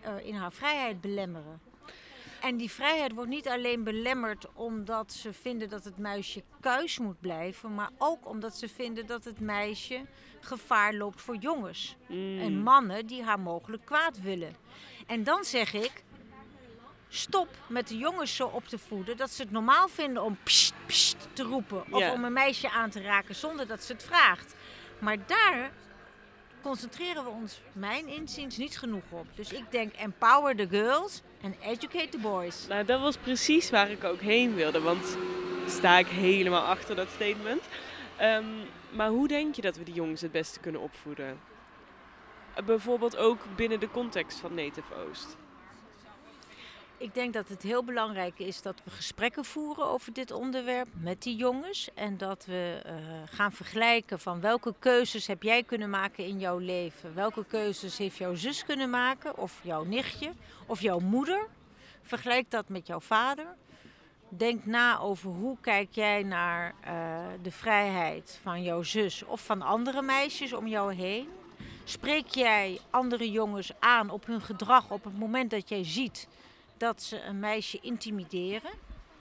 eh, 0.00 0.10
in 0.26 0.34
haar 0.34 0.52
vrijheid 0.52 1.00
belemmeren. 1.00 1.60
En 2.40 2.56
die 2.56 2.70
vrijheid 2.70 3.12
wordt 3.12 3.30
niet 3.30 3.48
alleen 3.48 3.84
belemmerd 3.84 4.46
omdat 4.52 5.12
ze 5.12 5.32
vinden 5.32 5.68
dat 5.68 5.84
het 5.84 5.98
muisje 5.98 6.42
kuis 6.60 6.98
moet 6.98 7.20
blijven, 7.20 7.74
maar 7.74 7.90
ook 7.98 8.26
omdat 8.28 8.56
ze 8.56 8.68
vinden 8.68 9.06
dat 9.06 9.24
het 9.24 9.40
meisje 9.40 10.06
gevaar 10.40 10.94
loopt 10.94 11.20
voor 11.20 11.36
jongens 11.36 11.96
Mm. 12.08 12.40
en 12.40 12.62
mannen 12.62 13.06
die 13.06 13.22
haar 13.22 13.40
mogelijk 13.40 13.84
kwaad 13.84 14.20
willen. 14.20 14.56
En 15.06 15.24
dan 15.24 15.44
zeg 15.44 15.72
ik, 15.74 15.92
stop 17.08 17.48
met 17.68 17.88
de 17.88 17.96
jongens 17.96 18.36
zo 18.36 18.46
op 18.46 18.66
te 18.66 18.78
voeden 18.78 19.16
dat 19.16 19.30
ze 19.30 19.42
het 19.42 19.50
normaal 19.50 19.88
vinden 19.88 20.22
om 20.22 20.36
psst, 20.42 20.74
psst 20.86 21.28
te 21.32 21.42
roepen 21.42 21.92
of 21.92 22.12
om 22.12 22.24
een 22.24 22.32
meisje 22.32 22.70
aan 22.70 22.90
te 22.90 23.00
raken 23.02 23.34
zonder 23.34 23.66
dat 23.66 23.82
ze 23.84 23.92
het 23.92 24.02
vraagt. 24.02 24.54
Maar 24.98 25.16
daar 25.26 25.70
concentreren 26.62 27.24
we 27.24 27.30
ons, 27.30 27.60
mijn 27.72 28.06
inziens, 28.08 28.56
niet 28.56 28.78
genoeg 28.78 29.02
op. 29.10 29.26
Dus 29.34 29.52
ik 29.52 29.70
denk 29.70 29.92
empower 29.94 30.56
the 30.56 30.68
girls 30.68 31.22
and 31.42 31.54
educate 31.60 32.08
the 32.08 32.18
boys. 32.18 32.66
Nou, 32.68 32.84
dat 32.84 33.00
was 33.00 33.16
precies 33.16 33.70
waar 33.70 33.90
ik 33.90 34.04
ook 34.04 34.20
heen 34.20 34.54
wilde, 34.54 34.80
want 34.80 35.16
sta 35.66 35.98
ik 35.98 36.06
helemaal 36.06 36.62
achter 36.62 36.96
dat 36.96 37.08
statement. 37.14 37.62
Ehm, 38.16 38.44
maar 38.90 39.08
hoe 39.08 39.28
denk 39.28 39.54
je 39.54 39.62
dat 39.62 39.76
we 39.76 39.84
die 39.84 39.94
jongens 39.94 40.20
het 40.20 40.32
beste 40.32 40.60
kunnen 40.60 40.80
opvoeden? 40.80 41.40
Bijvoorbeeld 42.64 43.16
ook 43.16 43.38
binnen 43.56 43.80
de 43.80 43.90
context 43.90 44.38
van 44.38 44.54
Native 44.54 44.94
Oost. 44.94 45.36
Ik 47.00 47.14
denk 47.14 47.32
dat 47.32 47.48
het 47.48 47.62
heel 47.62 47.84
belangrijk 47.84 48.38
is 48.38 48.62
dat 48.62 48.80
we 48.84 48.90
gesprekken 48.90 49.44
voeren 49.44 49.86
over 49.86 50.12
dit 50.12 50.30
onderwerp 50.30 50.88
met 50.92 51.22
die 51.22 51.36
jongens. 51.36 51.88
En 51.94 52.16
dat 52.16 52.44
we 52.44 52.80
eh, 52.84 52.94
gaan 53.24 53.52
vergelijken 53.52 54.18
van 54.18 54.40
welke 54.40 54.74
keuzes 54.78 55.26
heb 55.26 55.42
jij 55.42 55.62
kunnen 55.62 55.90
maken 55.90 56.24
in 56.24 56.38
jouw 56.38 56.58
leven. 56.58 57.14
Welke 57.14 57.44
keuzes 57.44 57.98
heeft 57.98 58.16
jouw 58.16 58.34
zus 58.34 58.64
kunnen 58.64 58.90
maken 58.90 59.36
of 59.36 59.60
jouw 59.62 59.84
nichtje 59.84 60.32
of 60.66 60.80
jouw 60.80 60.98
moeder. 60.98 61.46
Vergelijk 62.02 62.50
dat 62.50 62.68
met 62.68 62.86
jouw 62.86 63.00
vader. 63.00 63.46
Denk 64.28 64.64
na 64.64 64.98
over 64.98 65.30
hoe 65.30 65.56
kijk 65.60 65.88
jij 65.90 66.22
naar 66.22 66.74
eh, 66.80 66.92
de 67.42 67.52
vrijheid 67.52 68.38
van 68.42 68.62
jouw 68.62 68.82
zus 68.82 69.24
of 69.24 69.40
van 69.40 69.62
andere 69.62 70.02
meisjes 70.02 70.52
om 70.52 70.66
jou 70.66 70.94
heen. 70.94 71.28
Spreek 71.84 72.26
jij 72.26 72.80
andere 72.90 73.30
jongens 73.30 73.72
aan 73.78 74.10
op 74.10 74.26
hun 74.26 74.40
gedrag 74.40 74.90
op 74.90 75.04
het 75.04 75.18
moment 75.18 75.50
dat 75.50 75.68
jij 75.68 75.84
ziet 75.84 76.28
dat 76.78 77.02
ze 77.02 77.22
een 77.22 77.38
meisje 77.38 77.78
intimideren 77.82 78.70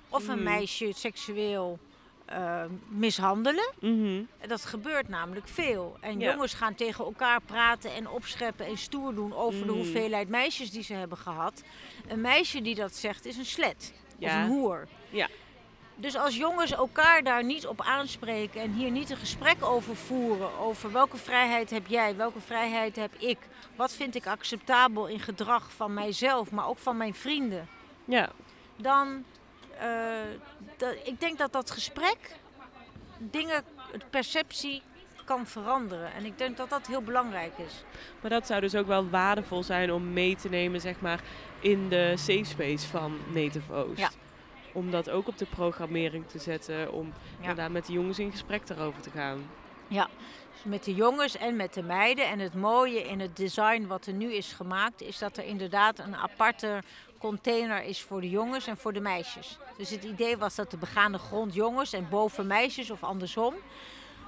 of 0.09 0.27
een 0.27 0.35
Mhm. 0.35 0.43
meisje 0.43 0.91
seksueel 0.95 1.79
eh, 2.25 2.63
mishandelen. 2.87 3.71
Mhm. 3.79 4.21
Dat 4.47 4.65
gebeurt 4.65 5.07
namelijk 5.07 5.47
veel. 5.47 5.97
En 6.01 6.19
Ja. 6.19 6.31
jongens 6.31 6.53
gaan 6.53 6.75
tegen 6.75 7.05
elkaar 7.05 7.41
praten 7.41 7.93
en 7.93 8.09
opscheppen 8.09 8.65
en 8.65 8.77
stoer 8.77 9.15
doen 9.15 9.35
over 9.35 9.59
de 9.59 9.65
Mhm. 9.65 9.75
hoeveelheid 9.75 10.29
meisjes 10.29 10.71
die 10.71 10.83
ze 10.83 10.93
hebben 10.93 11.17
gehad. 11.17 11.63
Een 12.07 12.21
meisje 12.21 12.61
die 12.61 12.75
dat 12.75 12.95
zegt 12.95 13.25
is 13.25 13.37
een 13.37 13.45
slet 13.45 13.93
of 13.95 14.13
Ja. 14.19 14.41
een 14.41 14.47
hoer. 14.47 14.87
Ja. 15.09 15.27
Dus 15.99 16.15
als 16.15 16.35
jongens 16.35 16.71
elkaar 16.71 17.23
daar 17.23 17.43
niet 17.43 17.67
op 17.67 17.81
aanspreken 17.81 18.61
en 18.61 18.71
hier 18.71 18.91
niet 18.91 19.09
een 19.09 19.17
gesprek 19.17 19.65
over 19.65 19.95
voeren, 19.95 20.57
over 20.57 20.91
welke 20.91 21.17
vrijheid 21.17 21.69
heb 21.69 21.87
jij, 21.87 22.15
welke 22.15 22.39
vrijheid 22.39 22.95
heb 22.95 23.11
ik, 23.17 23.37
wat 23.75 23.93
vind 23.93 24.15
ik 24.15 24.27
acceptabel 24.27 25.07
in 25.07 25.19
gedrag 25.19 25.71
van 25.71 25.93
mijzelf, 25.93 26.51
maar 26.51 26.67
ook 26.67 26.77
van 26.77 26.97
mijn 26.97 27.13
vrienden, 27.13 27.67
Ja, 28.05 28.29
dan, 28.75 29.23
dat, 30.77 30.95
ik 31.03 31.19
denk 31.19 31.37
dat 31.37 31.53
dat 31.53 31.71
gesprek 31.71 32.35
dingen, 33.17 33.63
de 33.91 34.05
perceptie 34.09 34.81
kan 35.25 35.47
veranderen. 35.47 36.13
En 36.13 36.25
ik 36.25 36.37
denk 36.37 36.57
dat 36.57 36.69
dat 36.69 36.87
heel 36.87 37.01
belangrijk 37.01 37.57
is. 37.57 37.83
maar 38.21 38.29
dat 38.29 38.47
zou 38.47 38.61
dus 38.61 38.75
ook 38.75 38.87
wel 38.87 39.09
waardevol 39.09 39.63
zijn 39.63 39.91
om 39.91 40.13
mee 40.13 40.35
te 40.35 40.49
nemen, 40.49 40.81
zeg 40.81 40.99
maar, 40.99 41.21
in 41.59 41.89
de 41.89 42.13
safe 42.15 42.43
space 42.43 42.87
van 42.87 43.17
Native 43.33 43.73
Oost. 43.73 43.99
Ja. 43.99 44.09
Om 44.73 44.91
dat 44.91 45.09
ook 45.09 45.27
op 45.27 45.37
de 45.37 45.45
programmering 45.45 46.27
te 46.27 46.39
zetten, 46.39 46.91
om 46.91 47.13
inderdaad 47.39 47.71
met 47.71 47.85
de 47.85 47.93
jongens 47.93 48.19
in 48.19 48.31
gesprek 48.31 48.67
daarover 48.67 49.01
te 49.01 49.09
gaan. 49.09 49.49
Dus 50.53 50.63
met 50.63 50.83
de 50.83 50.95
jongens 50.95 51.37
en 51.37 51.55
met 51.55 51.73
de 51.73 51.83
meiden. 51.83 52.27
En 52.27 52.39
het 52.39 52.53
mooie 52.53 53.01
in 53.01 53.19
het 53.19 53.37
design 53.37 53.87
wat 53.87 54.05
er 54.05 54.13
nu 54.13 54.33
is 54.33 54.53
gemaakt, 54.53 55.01
is 55.01 55.17
dat 55.17 55.37
er 55.37 55.43
inderdaad 55.43 55.99
een 55.99 56.15
aparte 56.15 56.83
container 57.19 57.83
is 57.83 58.01
voor 58.01 58.21
de 58.21 58.29
jongens 58.29 58.67
en 58.67 58.77
voor 58.77 58.93
de 58.93 58.99
meisjes. 58.99 59.57
Dus 59.77 59.89
het 59.89 60.03
idee 60.03 60.37
was 60.37 60.55
dat 60.55 60.71
de 60.71 60.77
begaande 60.77 61.17
grond 61.17 61.53
jongens 61.53 61.93
en 61.93 62.09
boven 62.09 62.47
meisjes 62.47 62.91
of 62.91 63.03
andersom. 63.03 63.53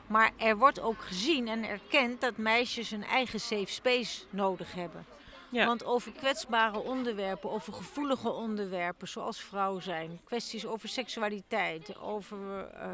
Maar 0.08 0.32
er 0.38 0.58
wordt 0.58 0.80
ook 0.80 1.02
gezien 1.02 1.47
en 1.47 1.63
erkend 1.63 2.21
dat 2.21 2.38
meisjes 2.38 2.91
een 2.91 3.06
eigen 3.06 3.39
safe 3.39 3.71
space 3.71 4.21
nodig 4.30 4.73
hebben. 4.73 5.06
Ja. 5.51 5.65
Want 5.65 5.85
over 5.85 6.12
kwetsbare 6.12 6.79
onderwerpen, 6.79 7.51
over 7.51 7.73
gevoelige 7.73 8.29
onderwerpen 8.31 9.07
zoals 9.07 9.39
vrouw 9.39 9.79
zijn, 9.79 10.19
kwesties 10.23 10.65
over 10.65 10.89
seksualiteit, 10.89 11.97
over 11.99 12.67
eh, 12.73 12.89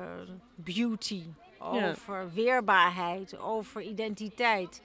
beauty, 0.56 1.24
Ja. 1.60 1.90
over 1.90 2.34
weerbaarheid, 2.34 3.38
over 3.38 3.82
identiteit. 3.82 4.82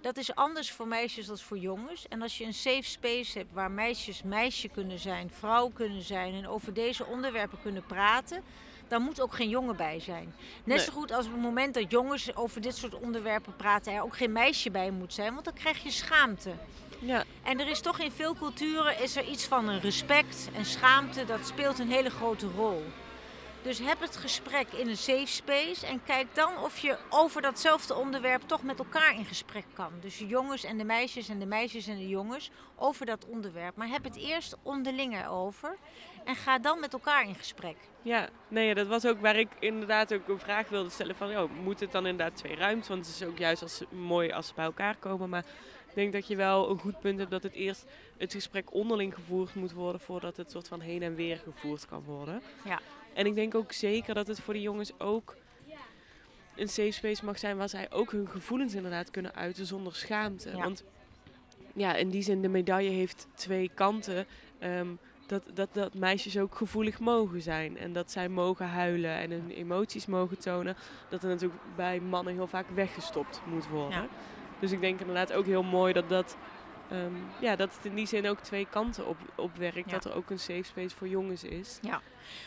Dat 0.00 0.16
is 0.16 0.34
anders 0.34 0.70
voor 0.72 0.86
meisjes 0.88 1.26
dan 1.26 1.38
voor 1.38 1.58
jongens. 1.58 2.08
En 2.08 2.22
als 2.22 2.38
je 2.38 2.44
een 2.44 2.54
safe 2.54 2.82
space 2.82 3.38
hebt 3.38 3.52
waar 3.52 3.70
meisjes 3.70 4.22
meisje 4.22 4.68
kunnen 4.68 4.98
zijn, 4.98 5.30
vrouw 5.30 5.68
kunnen 5.68 6.02
zijn 6.02 6.34
en 6.34 6.48
over 6.48 6.74
deze 6.74 7.04
onderwerpen 7.06 7.58
kunnen 7.62 7.84
praten, 7.86 8.42
dan 8.88 9.02
moet 9.02 9.20
ook 9.20 9.34
geen 9.34 9.48
jongen 9.48 9.76
bij 9.76 10.00
zijn. 10.00 10.34
Net 10.64 10.76
Nee. 10.76 10.84
zo 10.84 10.92
goed 10.92 11.12
als 11.12 11.26
op 11.26 11.32
het 11.32 11.40
moment 11.42 11.74
dat 11.74 11.90
jongens 11.90 12.34
over 12.36 12.60
dit 12.60 12.76
soort 12.76 12.94
onderwerpen 12.94 13.56
praten, 13.56 13.92
er 13.92 14.02
ook 14.02 14.16
geen 14.16 14.32
meisje 14.32 14.70
bij 14.70 14.90
moet 14.90 15.14
zijn, 15.14 15.32
want 15.32 15.44
dan 15.44 15.54
krijg 15.54 15.82
je 15.82 15.90
schaamte. 15.90 16.50
Ja, 16.98 17.24
En 17.42 17.60
er 17.60 17.68
is 17.68 17.80
toch 17.80 17.98
in 17.98 18.10
veel 18.10 18.34
culturen 18.34 19.02
is 19.02 19.16
er 19.16 19.24
iets 19.24 19.44
van 19.44 19.68
een 19.68 19.80
respect 19.80 20.48
en 20.54 20.64
schaamte, 20.64 21.24
dat 21.24 21.46
speelt 21.46 21.78
een 21.78 21.90
hele 21.90 22.10
grote 22.10 22.46
rol. 22.56 22.82
Dus 23.62 23.78
heb 23.78 24.00
het 24.00 24.16
gesprek 24.16 24.66
in 24.72 24.88
een 24.88 24.96
safe 24.96 25.26
space 25.26 25.86
en 25.86 26.00
kijk 26.04 26.26
dan 26.32 26.58
of 26.58 26.78
je 26.78 26.96
over 27.10 27.42
datzelfde 27.42 27.94
onderwerp 27.94 28.42
toch 28.42 28.62
met 28.62 28.78
elkaar 28.78 29.14
in 29.14 29.24
gesprek 29.24 29.64
kan. 29.72 29.92
Dus 30.00 30.18
de 30.18 30.26
jongens 30.26 30.64
en 30.64 30.78
de 30.78 30.84
meisjes 30.84 31.28
en 31.28 31.38
de 31.38 31.46
meisjes 31.46 31.86
en 31.86 31.96
de 31.96 32.08
jongens 32.08 32.50
over 32.76 33.06
dat 33.06 33.26
onderwerp. 33.26 33.76
Maar 33.76 33.88
heb 33.88 34.04
het 34.04 34.16
eerst 34.16 34.56
onderling 34.62 35.22
erover 35.22 35.76
en 36.24 36.36
ga 36.36 36.58
dan 36.58 36.80
met 36.80 36.92
elkaar 36.92 37.28
in 37.28 37.34
gesprek. 37.34 37.76
ja. 38.02 38.28
Nee, 38.48 38.74
dat 38.74 38.86
was 38.86 39.06
ook 39.06 39.20
waar 39.20 39.36
ik 39.36 39.48
inderdaad 39.58 40.14
ook 40.14 40.28
een 40.28 40.38
vraag 40.38 40.68
wilde 40.68 40.90
stellen 40.90 41.16
van, 41.16 41.36
oh, 41.36 41.50
moet 41.62 41.80
het 41.80 41.92
dan 41.92 42.06
inderdaad 42.06 42.36
twee 42.36 42.56
ruimtes? 42.56 42.88
Want 42.88 43.06
het 43.06 43.14
is 43.14 43.26
ook 43.26 43.38
juist 43.38 43.62
als, 43.62 43.82
mooi 43.90 44.32
als 44.32 44.46
ze 44.46 44.52
bij 44.54 44.64
elkaar 44.64 44.96
komen, 44.96 45.28
maar 45.28 45.44
denk 45.96 46.12
dat 46.12 46.26
je 46.26 46.36
wel 46.36 46.70
een 46.70 46.78
goed 46.78 47.00
punt 47.00 47.18
hebt 47.18 47.30
dat 47.30 47.42
het 47.42 47.52
eerst 47.52 47.84
het 48.16 48.32
gesprek 48.32 48.74
onderling 48.74 49.14
gevoerd 49.14 49.54
moet 49.54 49.72
worden 49.72 50.00
voordat 50.00 50.36
het 50.36 50.50
soort 50.50 50.68
van 50.68 50.80
heen 50.80 51.02
en 51.02 51.14
weer 51.14 51.36
gevoerd 51.36 51.86
kan 51.86 52.02
worden. 52.02 52.42
Ja. 52.64 52.80
En 53.14 53.26
ik 53.26 53.34
denk 53.34 53.54
ook 53.54 53.72
zeker 53.72 54.14
dat 54.14 54.26
het 54.26 54.40
voor 54.40 54.54
de 54.54 54.60
jongens 54.60 55.00
ook 55.00 55.36
een 56.56 56.68
safe 56.68 56.90
space 56.90 57.24
mag 57.24 57.38
zijn 57.38 57.56
waar 57.56 57.68
zij 57.68 57.92
ook 57.92 58.12
hun 58.12 58.28
gevoelens 58.28 58.74
inderdaad 58.74 59.10
kunnen 59.10 59.34
uiten 59.34 59.66
zonder 59.66 59.94
schaamte. 59.94 60.50
Ja. 60.50 60.56
Want 60.56 60.84
ja, 61.74 61.94
in 61.94 62.10
die 62.10 62.22
zin, 62.22 62.42
de 62.42 62.48
medaille 62.48 62.90
heeft 62.90 63.26
twee 63.34 63.70
kanten. 63.74 64.26
Ehm, 64.58 64.88
dat, 65.26 65.42
dat, 65.54 65.68
dat 65.72 65.94
meisjes 65.94 66.38
ook 66.38 66.54
gevoelig 66.54 66.98
mogen 66.98 67.42
zijn. 67.42 67.78
En 67.78 67.92
dat 67.92 68.10
zij 68.10 68.28
mogen 68.28 68.66
huilen 68.68 69.16
en 69.16 69.30
hun 69.30 69.50
emoties 69.50 70.06
mogen 70.06 70.38
tonen. 70.38 70.76
Dat 71.08 71.22
er 71.22 71.28
natuurlijk 71.28 71.60
bij 71.76 72.00
mannen 72.00 72.34
heel 72.34 72.46
vaak 72.46 72.66
weggestopt 72.74 73.40
moet 73.46 73.68
worden. 73.68 73.98
Ja. 73.98 74.08
Dus 74.58 74.72
ik 74.72 74.80
denk 74.80 75.00
inderdaad 75.00 75.32
ook 75.32 75.46
heel 75.46 75.62
mooi 75.62 75.92
dat 75.92 76.08
dat... 76.08 76.36
ehm, 76.90 77.12
ja, 77.40 77.56
dat 77.56 77.74
het 77.76 77.84
in 77.84 77.94
die 77.94 78.06
zin 78.06 78.28
ook 78.28 78.40
twee 78.40 78.66
kanten 78.70 79.06
op, 79.06 79.16
op 79.34 79.56
werkt. 79.56 79.90
Ja. 79.90 79.92
Dat 79.92 80.04
er 80.04 80.14
ook 80.14 80.30
een 80.30 80.38
safe 80.38 80.62
space 80.62 80.96
voor 80.96 81.08
jongens 81.08 81.44
is. 81.44 81.78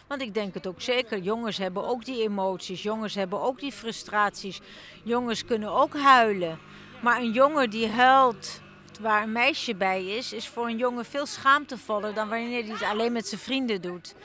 Want 0.08 0.22
ik 0.22 0.34
denk 0.34 0.54
het 0.54 0.68
ook 0.68 0.82
zeker. 0.82 1.18
Jongens 1.18 1.58
hebben 1.58 1.88
ook 1.88 2.06
die 2.06 2.24
emoties. 2.24 2.84
Jongens 2.84 3.16
hebben 3.16 3.42
ook 3.42 3.60
die 3.60 3.72
frustraties. 3.72 4.62
Jongens 5.04 5.46
kunnen 5.46 5.72
ook 5.72 5.98
huilen. 5.98 6.60
Maar 7.02 7.18
een 7.20 7.32
jongen 7.32 7.70
die 7.70 7.88
huilt 7.88 8.62
waar 9.00 9.24
een 9.24 9.32
meisje 9.32 9.76
bij 9.76 10.06
is, 10.06 10.34
is 10.34 10.48
voor 10.48 10.68
een 10.68 10.78
jongen 10.78 11.06
veel 11.06 11.26
schaamtevoller 11.26 12.14
dan 12.14 12.30
wanneer 12.30 12.64
hij 12.64 12.72
het 12.72 12.84
alleen 12.84 13.12
met 13.12 13.28
zijn 13.28 13.42
vrienden 13.42 13.82
doet. 13.82 14.16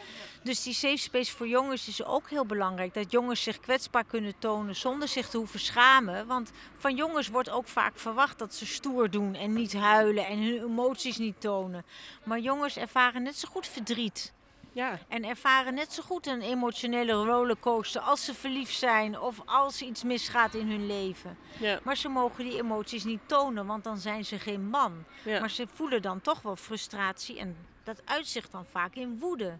Dus 0.44 0.62
die 0.62 0.74
safe 0.74 0.96
space 0.96 1.36
voor 1.36 1.48
jongens 1.48 1.88
is 1.88 2.04
ook 2.04 2.30
heel 2.30 2.46
belangrijk. 2.46 2.94
Dat 2.94 3.10
jongens 3.10 3.42
zich 3.42 3.60
kwetsbaar 3.60 4.04
kunnen 4.04 4.34
tonen 4.38 4.76
zonder 4.76 5.08
zich 5.08 5.28
te 5.28 5.36
hoeven 5.36 5.60
schamen. 5.60 6.26
Want 6.26 6.50
van 6.78 6.96
jongens 6.96 7.28
wordt 7.28 7.50
ook 7.50 7.68
vaak 7.68 7.98
verwacht 7.98 8.38
dat 8.38 8.54
ze 8.54 8.66
stoer 8.66 9.10
doen 9.10 9.34
en 9.34 9.52
niet 9.52 9.72
huilen 9.74 10.26
en 10.26 10.38
hun 10.42 10.62
emoties 10.62 11.16
niet 11.18 11.40
tonen. 11.40 11.84
Maar 12.24 12.38
jongens 12.38 12.76
ervaren 12.76 13.22
net 13.22 13.36
zo 13.38 13.48
goed 13.48 13.66
verdriet. 13.66 14.32
Ja, 14.72 14.98
En 15.08 15.24
ervaren 15.24 15.74
net 15.74 15.92
zo 15.92 16.02
goed 16.02 16.26
een 16.26 16.40
emotionele 16.42 17.12
rollercoaster 17.12 18.00
als 18.00 18.24
ze 18.24 18.34
verliefd 18.34 18.74
zijn 18.78 19.20
of 19.20 19.40
als 19.44 19.82
iets 19.82 20.02
misgaat 20.02 20.54
in 20.54 20.68
hun 20.70 20.86
leven. 20.86 21.36
ja, 21.58 21.80
Maar 21.82 21.96
ze 21.96 22.08
mogen 22.08 22.44
die 22.44 22.58
emoties 22.58 23.04
niet 23.04 23.20
tonen, 23.26 23.66
want 23.66 23.84
dan 23.84 23.98
zijn 23.98 24.24
ze 24.24 24.38
geen 24.38 24.68
man. 24.68 25.04
ja. 25.24 25.40
Maar 25.40 25.50
ze 25.50 25.66
voelen 25.74 26.02
dan 26.02 26.20
toch 26.20 26.42
wel 26.42 26.56
frustratie 26.56 27.38
en 27.38 27.56
dat 27.84 28.02
uitzicht 28.04 28.52
dan 28.52 28.64
vaak 28.64 28.94
in 28.94 29.18
woede. 29.18 29.58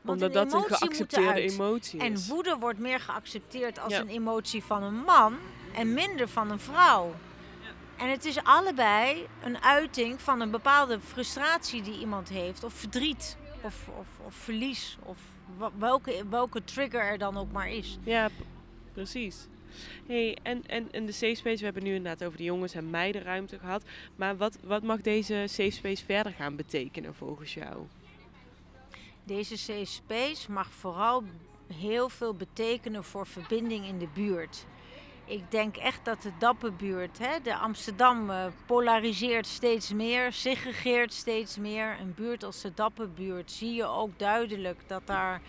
Want 0.00 0.22
Omdat 0.22 0.50
dat 0.50 0.52
een 0.52 0.76
geaccepteerde 0.76 1.40
emotie 1.40 2.00
En 2.00 2.12
is. 2.12 2.28
woede 2.28 2.56
wordt 2.60 2.78
meer 2.78 3.00
geaccepteerd 3.00 3.78
als 3.78 3.92
Ja. 3.92 4.00
een 4.00 4.08
emotie 4.08 4.64
van 4.64 4.82
een 4.82 4.94
man 4.94 5.36
en 5.74 5.94
minder 5.94 6.28
van 6.28 6.50
een 6.50 6.60
vrouw. 6.60 7.14
En 7.96 8.10
het 8.10 8.24
is 8.24 8.42
allebei 8.44 9.26
een 9.44 9.62
uiting 9.62 10.20
van 10.20 10.40
een 10.40 10.50
bepaalde 10.50 11.00
frustratie 11.00 11.82
die 11.82 11.98
iemand 11.98 12.28
heeft, 12.28 12.64
of 12.64 12.72
verdriet, 12.72 13.36
of, 13.60 13.88
of, 13.98 14.06
of 14.26 14.34
verlies, 14.34 14.98
of 15.02 15.18
welke, 15.78 16.24
welke 16.30 16.64
trigger 16.64 17.00
er 17.00 17.18
dan 17.18 17.36
ook 17.36 17.52
maar 17.52 17.70
is. 17.70 17.98
Ja, 18.02 18.28
precies. 18.92 19.46
Hey, 20.06 20.38
en, 20.42 20.62
en, 20.66 20.92
en 20.92 21.06
de 21.06 21.12
safe 21.12 21.34
space, 21.34 21.58
we 21.58 21.64
hebben 21.64 21.82
nu 21.82 21.94
inderdaad 21.94 22.26
over 22.26 22.38
de 22.38 22.44
jongens 22.44 22.74
en 22.74 22.90
meidenruimte 22.90 23.58
gehad. 23.58 23.82
Maar 24.16 24.36
wat, 24.36 24.58
wat 24.62 24.82
mag 24.82 25.00
deze 25.00 25.44
safe 25.48 25.70
space 25.70 26.04
verder 26.04 26.32
gaan 26.32 26.56
betekenen 26.56 27.14
volgens 27.14 27.54
jou? 27.54 27.76
Deze 29.28 29.56
safe 29.56 29.84
space 29.84 30.52
mag 30.52 30.70
vooral 30.70 31.22
heel 31.74 32.08
veel 32.08 32.34
betekenen 32.34 33.04
voor 33.04 33.26
verbinding 33.26 33.86
in 33.86 33.98
de 33.98 34.08
buurt. 34.14 34.66
Ik 35.24 35.50
denk 35.50 35.76
echt 35.76 36.04
dat 36.04 36.22
de 36.22 36.32
Dapperbuurt, 36.38 37.18
hè, 37.18 37.40
de 37.42 37.56
Amsterdam, 37.56 38.30
eh, 38.30 38.46
polariseert 38.66 39.46
steeds 39.46 39.92
meer, 39.92 40.32
segregeert 40.32 41.12
steeds 41.12 41.56
meer. 41.56 41.96
Een 42.00 42.14
buurt 42.14 42.44
als 42.44 42.60
de 42.60 42.74
Dapperbuurt 42.74 43.50
zie 43.50 43.74
je 43.74 43.84
ook 43.84 44.18
duidelijk 44.18 44.80
dat 44.86 45.06
daar 45.06 45.40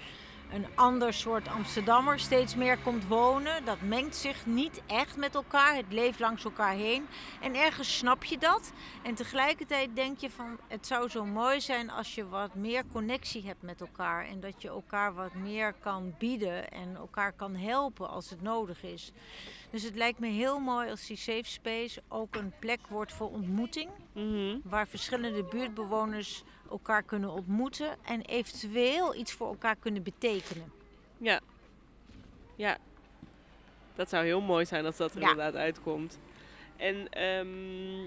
een 0.53 0.65
ander 0.75 1.13
soort 1.13 1.47
Amsterdammer 1.47 2.19
steeds 2.19 2.55
meer 2.55 2.77
komt 2.77 3.07
wonen. 3.07 3.65
Dat 3.65 3.81
mengt 3.81 4.15
zich 4.15 4.45
niet 4.45 4.81
echt 4.87 5.17
met 5.17 5.35
elkaar, 5.35 5.75
het 5.75 5.85
leeft 5.89 6.19
langs 6.19 6.43
elkaar 6.43 6.73
heen. 6.73 7.07
En 7.41 7.55
ergens 7.55 7.97
snap 7.97 8.23
je 8.23 8.37
dat. 8.37 8.71
En 9.01 9.15
tegelijkertijd 9.15 9.95
denk 9.95 10.19
je 10.19 10.29
van 10.29 10.57
het 10.67 10.87
zou 10.87 11.09
zo 11.09 11.25
mooi 11.25 11.61
zijn 11.61 11.89
als 11.89 12.15
je 12.15 12.27
wat 12.27 12.55
meer 12.55 12.83
connectie 12.91 13.45
hebt 13.45 13.61
met 13.61 13.81
elkaar. 13.81 14.25
En 14.25 14.39
dat 14.39 14.61
je 14.61 14.67
elkaar 14.67 15.13
wat 15.13 15.33
meer 15.33 15.73
kan 15.73 16.15
bieden 16.17 16.71
en 16.71 16.95
elkaar 16.95 17.33
kan 17.33 17.55
helpen 17.55 18.09
als 18.09 18.29
het 18.29 18.41
nodig 18.41 18.83
is. 18.83 19.11
Dus 19.71 19.83
het 19.83 19.95
lijkt 19.95 20.19
me 20.19 20.27
heel 20.27 20.59
mooi 20.59 20.89
als 20.89 21.07
die 21.07 21.17
safe 21.17 21.43
space 21.43 22.01
ook 22.07 22.35
een 22.35 22.53
plek 22.59 22.87
wordt 22.87 23.13
voor 23.13 23.29
ontmoeting. 23.29 23.89
Mhm. 24.13 24.57
Waar 24.63 24.87
verschillende 24.87 25.43
buurtbewoners 25.43 26.43
elkaar 26.69 27.03
kunnen 27.03 27.31
ontmoeten 27.31 27.95
en 28.05 28.21
eventueel 28.21 29.15
iets 29.15 29.31
voor 29.33 29.47
elkaar 29.47 29.75
kunnen 29.75 30.03
betekenen. 30.03 30.71
Ja. 31.17 31.39
Ja. 32.55 32.77
Dat 33.95 34.09
zou 34.09 34.25
heel 34.25 34.41
mooi 34.41 34.65
zijn 34.65 34.85
als 34.85 34.97
dat 34.97 35.15
er 35.15 35.21
Ja. 35.21 35.29
inderdaad 35.29 35.55
uitkomt. 35.55 36.19
En 36.77 37.09
ehm, 37.09 38.03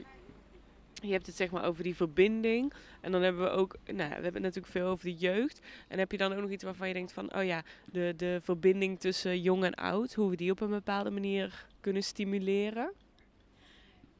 je 0.94 1.12
hebt 1.12 1.26
het 1.26 1.36
zeg 1.36 1.50
maar 1.50 1.64
over 1.64 1.82
die 1.82 1.96
verbinding. 1.96 2.72
En 3.00 3.12
dan 3.12 3.22
hebben 3.22 3.42
we 3.42 3.50
ook, 3.50 3.76
nou, 3.84 3.96
ja, 3.98 4.08
we 4.08 4.12
hebben 4.22 4.32
het 4.34 4.42
natuurlijk 4.42 4.72
veel 4.72 4.86
over 4.86 5.04
de 5.04 5.14
jeugd. 5.14 5.60
En 5.88 5.98
heb 5.98 6.10
je 6.12 6.18
dan 6.18 6.32
ook 6.32 6.40
nog 6.40 6.50
iets 6.50 6.64
waarvan 6.64 6.88
je 6.88 6.94
denkt 6.94 7.12
van, 7.12 7.34
oh 7.36 7.44
ja, 7.44 7.62
de, 7.84 8.14
de 8.16 8.40
verbinding 8.42 9.00
tussen 9.00 9.40
jong 9.40 9.64
en 9.64 9.74
oud, 9.74 10.14
hoe 10.14 10.30
we 10.30 10.36
die 10.36 10.50
op 10.50 10.60
een 10.60 10.70
bepaalde 10.70 11.10
manier 11.10 11.66
kunnen 11.80 12.02
stimuleren? 12.02 12.92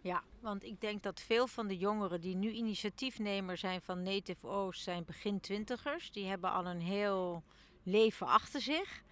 Ja, 0.03 0.23
want 0.41 0.65
ik 0.65 0.81
denk 0.81 1.03
dat 1.03 1.21
veel 1.21 1.47
van 1.47 1.67
de 1.67 1.77
jongeren 1.77 2.21
die 2.21 2.37
nu 2.37 2.51
initiatiefnemer 2.51 3.57
zijn 3.57 3.81
van 3.81 4.03
Native 4.03 4.47
Oost 4.47 4.83
zijn 4.83 5.05
begin 5.05 5.41
twintigers. 5.41 6.11
Die 6.11 6.27
hebben 6.27 6.53
al 6.53 6.67
een 6.67 6.81
heel 6.81 7.43
leven 7.83 8.27
achter 8.27 8.61
zich. 8.61 9.03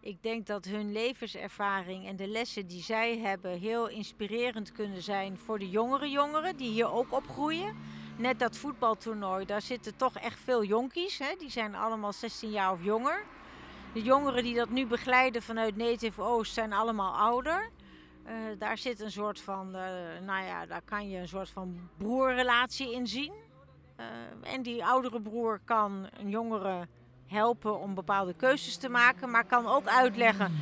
Ik 0.00 0.22
denk 0.22 0.46
dat 0.46 0.64
hun 0.64 0.92
levenservaring 0.92 2.06
en 2.06 2.16
de 2.16 2.26
lessen 2.26 2.66
die 2.66 2.82
zij 2.82 3.18
hebben 3.18 3.58
heel 3.58 3.88
inspirerend 3.88 4.72
kunnen 4.72 5.02
zijn 5.02 5.38
voor 5.38 5.58
de 5.58 5.70
jongere 5.70 6.10
jongeren 6.10 6.56
die 6.56 6.70
hier 6.70 6.92
ook 6.92 7.12
opgroeien. 7.12 7.76
Net 8.16 8.38
dat 8.38 8.56
voetbaltoernooi, 8.56 9.44
daar 9.44 9.62
zitten 9.62 9.96
toch 9.96 10.16
echt 10.16 10.40
veel 10.40 10.64
jonkies. 10.64 11.18
Hè? 11.18 11.34
Die 11.38 11.50
zijn 11.50 11.74
allemaal 11.74 12.12
16 12.12 12.50
jaar 12.50 12.72
of 12.72 12.84
jonger. 12.84 13.24
De 13.94 14.02
jongeren 14.02 14.42
die 14.42 14.54
dat 14.54 14.70
nu 14.70 14.86
begeleiden 14.86 15.42
vanuit 15.42 15.76
Native 15.76 16.22
Oost 16.22 16.52
zijn 16.52 16.72
allemaal 16.72 17.16
ouder. 17.16 17.70
Eh, 18.28 18.34
daar 18.58 18.78
zit 18.78 19.00
een 19.00 19.10
soort 19.10 19.40
van, 19.40 19.74
eh, 19.76 19.82
nou 20.26 20.44
ja, 20.44 20.66
daar 20.66 20.82
kan 20.84 21.08
je 21.08 21.18
een 21.18 21.28
soort 21.28 21.48
van 21.48 21.88
broerrelatie 21.96 22.92
in 22.94 23.06
zien. 23.06 23.32
Eh, 23.96 24.06
en 24.42 24.62
die 24.62 24.84
oudere 24.84 25.20
broer 25.20 25.60
kan 25.64 26.06
een 26.18 26.28
jongere 26.28 26.88
helpen 27.26 27.78
om 27.78 27.94
bepaalde 27.94 28.34
keuzes 28.34 28.76
te 28.76 28.88
maken, 28.88 29.30
maar 29.30 29.44
kan 29.44 29.66
ook 29.66 29.86
uitleggen 29.86 30.52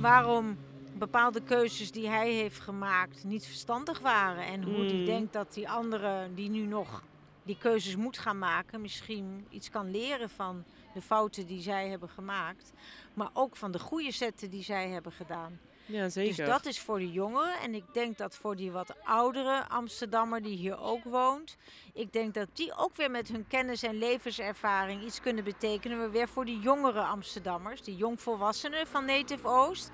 waarom 0.00 0.58
bepaalde 0.98 1.42
keuzes 1.42 1.92
die 1.92 2.08
hij 2.08 2.32
heeft 2.32 2.60
gemaakt 2.60 3.24
niet 3.24 3.46
verstandig 3.46 3.98
waren. 3.98 4.44
En 4.46 4.62
hoe 4.62 4.84
hij 4.84 4.94
Mm. 4.94 5.04
denkt 5.04 5.32
dat 5.32 5.54
die 5.54 5.68
andere 5.68 6.28
die 6.34 6.50
nu 6.50 6.66
nog 6.66 7.02
die 7.42 7.58
keuzes 7.58 7.96
moet 7.96 8.18
gaan 8.18 8.38
maken, 8.38 8.80
misschien 8.80 9.46
iets 9.50 9.70
kan 9.70 9.90
leren 9.90 10.30
van 10.30 10.64
de 10.94 11.00
fouten 11.02 11.46
die 11.46 11.60
zij 11.62 11.88
hebben 11.88 12.08
gemaakt. 12.08 12.72
Maar 13.14 13.30
ook 13.32 13.56
van 13.56 13.70
de 13.72 13.78
goede 13.78 14.10
zetten 14.10 14.50
die 14.50 14.62
zij 14.62 14.88
hebben 14.88 15.12
gedaan. 15.12 15.58
Ja, 15.86 16.08
zeker. 16.08 16.36
Dus 16.36 16.46
dat 16.46 16.66
is 16.66 16.80
voor 16.80 16.98
de 16.98 17.10
jongeren. 17.10 17.60
En 17.60 17.74
ik 17.74 17.84
denk 17.92 18.18
dat 18.18 18.36
voor 18.36 18.56
die 18.56 18.70
wat 18.70 18.94
oudere 19.04 19.68
Amsterdammer 19.68 20.42
die 20.42 20.56
hier 20.56 20.78
ook 20.78 21.04
woont. 21.04 21.56
Ik 21.92 22.12
denk 22.12 22.34
dat 22.34 22.48
die 22.52 22.76
ook 22.76 22.96
weer 22.96 23.10
met 23.10 23.28
hun 23.28 23.46
kennis 23.46 23.82
en 23.82 23.98
levenservaring 23.98 25.04
iets 25.04 25.20
kunnen 25.20 25.44
betekenen. 25.44 25.98
Maar 25.98 26.10
weer 26.10 26.28
voor 26.28 26.44
die 26.44 26.58
jongere 26.60 27.02
Amsterdammers, 27.02 27.82
die 27.82 27.96
jongvolwassenen 27.96 28.86
van 28.86 29.04
Native 29.04 29.48
Oost. 29.48 29.90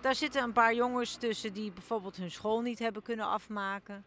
Daar 0.00 0.14
zitten 0.14 0.42
een 0.42 0.52
paar 0.52 0.74
jongens 0.74 1.16
tussen 1.16 1.52
die 1.52 1.72
bijvoorbeeld 1.72 2.16
hun 2.16 2.30
school 2.30 2.60
niet 2.60 2.78
hebben 2.78 3.02
kunnen 3.02 3.26
afmaken. 3.26 4.04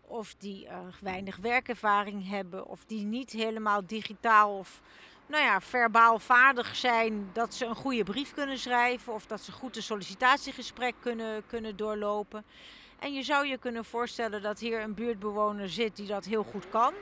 Of 0.00 0.34
die 0.34 0.66
eh, 0.66 0.78
weinig 1.00 1.36
werkervaring 1.36 2.28
hebben. 2.28 2.66
Of 2.66 2.84
die 2.84 3.04
niet 3.04 3.30
helemaal 3.30 3.86
digitaal 3.86 4.58
of 4.58 4.82
nou 5.26 5.44
ja, 5.44 5.60
verbaal 5.60 6.18
vaardig 6.18 6.76
zijn 6.76 7.30
dat 7.32 7.54
ze 7.54 7.64
een 7.64 7.74
goede 7.74 8.02
brief 8.02 8.34
kunnen 8.34 8.58
schrijven 8.58 9.12
of 9.12 9.26
dat 9.26 9.40
ze 9.40 9.52
goed 9.52 9.76
een 9.76 9.82
sollicitatiegesprek 9.82 10.94
kunnen, 11.00 11.46
kunnen 11.46 11.76
doorlopen. 11.76 12.44
En 12.98 13.12
je 13.12 13.22
zou 13.22 13.46
je 13.46 13.58
kunnen 13.58 13.84
voorstellen 13.84 14.42
dat 14.42 14.58
hier 14.58 14.80
een 14.80 14.94
buurtbewoner 14.94 15.68
zit 15.68 15.96
die 15.96 16.06
dat 16.06 16.24
heel 16.24 16.42
goed 16.42 16.68
kan. 16.68 16.94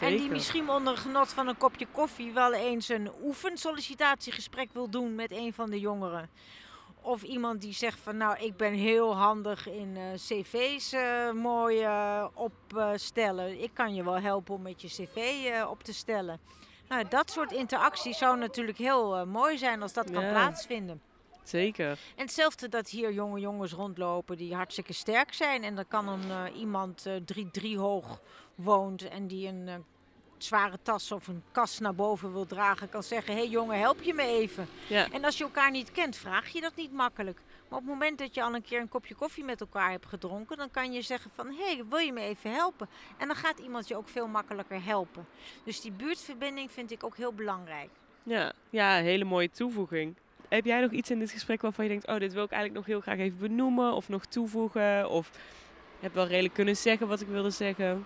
En 0.00 0.16
die 0.16 0.30
misschien 0.30 0.70
onder 0.70 0.96
genot 0.96 1.28
van 1.28 1.48
een 1.48 1.56
kopje 1.56 1.86
koffie 1.92 2.32
wel 2.32 2.52
eens 2.52 2.88
een 2.88 3.10
oefensollicitatiegesprek 3.22 4.68
wil 4.72 4.90
doen 4.90 5.14
met 5.14 5.32
een 5.32 5.52
van 5.52 5.70
de 5.70 5.80
jongeren. 5.80 6.30
Of 7.00 7.22
iemand 7.22 7.60
die 7.60 7.72
zegt 7.72 7.98
van 8.00 8.16
nou 8.16 8.38
ik 8.38 8.56
ben 8.56 8.72
heel 8.72 9.16
handig 9.16 9.68
in 9.68 9.96
eh, 9.96 10.02
cv's 10.14 10.92
eh, 10.92 11.30
mooi 11.30 11.80
eh, 11.80 12.26
opstellen. 12.34 13.62
Ik 13.62 13.70
kan 13.74 13.94
je 13.94 14.04
wel 14.04 14.20
helpen 14.20 14.54
om 14.54 14.62
met 14.62 14.82
je 14.82 14.88
cv 14.88 15.50
op 15.68 15.82
te 15.82 15.94
stellen. 15.94 16.40
Nou, 16.88 17.04
dat 17.08 17.30
soort 17.30 17.52
interactie 17.52 18.14
zou 18.14 18.38
natuurlijk 18.38 18.78
heel 18.78 19.16
eh, 19.16 19.24
mooi 19.24 19.58
zijn 19.58 19.82
als 19.82 19.92
dat 19.92 20.10
kan 20.10 20.28
plaatsvinden. 20.28 21.00
Zeker. 21.42 21.90
En 22.16 22.24
hetzelfde 22.24 22.68
dat 22.68 22.88
hier 22.88 23.12
jonge 23.12 23.40
jongens 23.40 23.72
rondlopen 23.72 24.36
die 24.36 24.54
hartstikke 24.54 24.92
sterk 24.92 25.32
zijn. 25.32 25.64
En 25.64 25.74
dan 25.74 25.88
kan 25.88 26.08
een, 26.08 26.30
eh, 26.30 26.58
iemand 26.60 27.06
eh 27.06 27.14
3-3 27.14 27.78
hoog 27.78 28.20
woont 28.54 29.08
en 29.08 29.26
die 29.26 29.48
een 29.48 29.84
zware 30.44 30.78
tas 30.82 31.12
of 31.12 31.26
een 31.26 31.42
kast 31.52 31.80
naar 31.80 31.94
boven 31.94 32.32
wil 32.32 32.46
dragen, 32.46 32.88
kan 32.88 33.02
zeggen: 33.02 33.34
Hé 33.34 33.40
hey 33.40 33.48
jongen, 33.48 33.78
help 33.78 34.02
je 34.02 34.14
me 34.14 34.22
even. 34.22 34.68
Ja. 34.86 35.10
En 35.10 35.24
als 35.24 35.38
je 35.38 35.44
elkaar 35.44 35.70
niet 35.70 35.92
kent, 35.92 36.16
vraag 36.16 36.48
je 36.48 36.60
dat 36.60 36.76
niet 36.76 36.92
makkelijk. 36.92 37.40
Maar 37.68 37.78
op 37.78 37.84
het 37.84 37.94
moment 37.94 38.18
dat 38.18 38.34
je 38.34 38.42
al 38.42 38.54
een 38.54 38.62
keer 38.62 38.80
een 38.80 38.88
kopje 38.88 39.14
koffie 39.14 39.44
met 39.44 39.60
elkaar 39.60 39.90
hebt 39.90 40.06
gedronken, 40.06 40.56
dan 40.56 40.70
kan 40.70 40.92
je 40.92 41.02
zeggen 41.02 41.30
van 41.34 41.46
hé, 41.46 41.74
hey, 41.74 41.84
wil 41.88 41.98
je 41.98 42.12
me 42.12 42.20
even 42.20 42.52
helpen? 42.52 42.88
En 43.18 43.26
dan 43.26 43.36
gaat 43.36 43.58
iemand 43.58 43.88
je 43.88 43.96
ook 43.96 44.08
veel 44.08 44.26
makkelijker 44.26 44.84
helpen. 44.84 45.26
Dus 45.64 45.80
die 45.80 45.92
buurtverbinding 45.92 46.70
vind 46.70 46.90
ik 46.90 47.04
ook 47.04 47.16
heel 47.16 47.32
belangrijk. 47.32 47.88
Ja, 48.22 48.52
ja, 48.70 48.94
hele 48.94 49.24
mooie 49.24 49.50
toevoeging. 49.50 50.14
Heb 50.48 50.64
jij 50.64 50.80
nog 50.80 50.90
iets 50.90 51.10
in 51.10 51.18
dit 51.18 51.30
gesprek 51.30 51.62
waarvan 51.62 51.84
je 51.84 51.90
denkt, 51.90 52.06
oh, 52.06 52.18
dit 52.18 52.32
wil 52.32 52.44
ik 52.44 52.50
eigenlijk 52.50 52.86
nog 52.86 52.94
heel 52.94 53.00
graag 53.00 53.18
even 53.18 53.38
benoemen 53.38 53.92
of 53.92 54.08
nog 54.08 54.26
toevoegen? 54.26 55.10
Of 55.10 55.30
je 55.98 56.04
hebt 56.04 56.14
wel 56.14 56.26
redelijk 56.26 56.54
kunnen 56.54 56.76
zeggen 56.76 57.08
wat 57.08 57.20
ik 57.20 57.26
wilde 57.26 57.50
zeggen? 57.50 58.04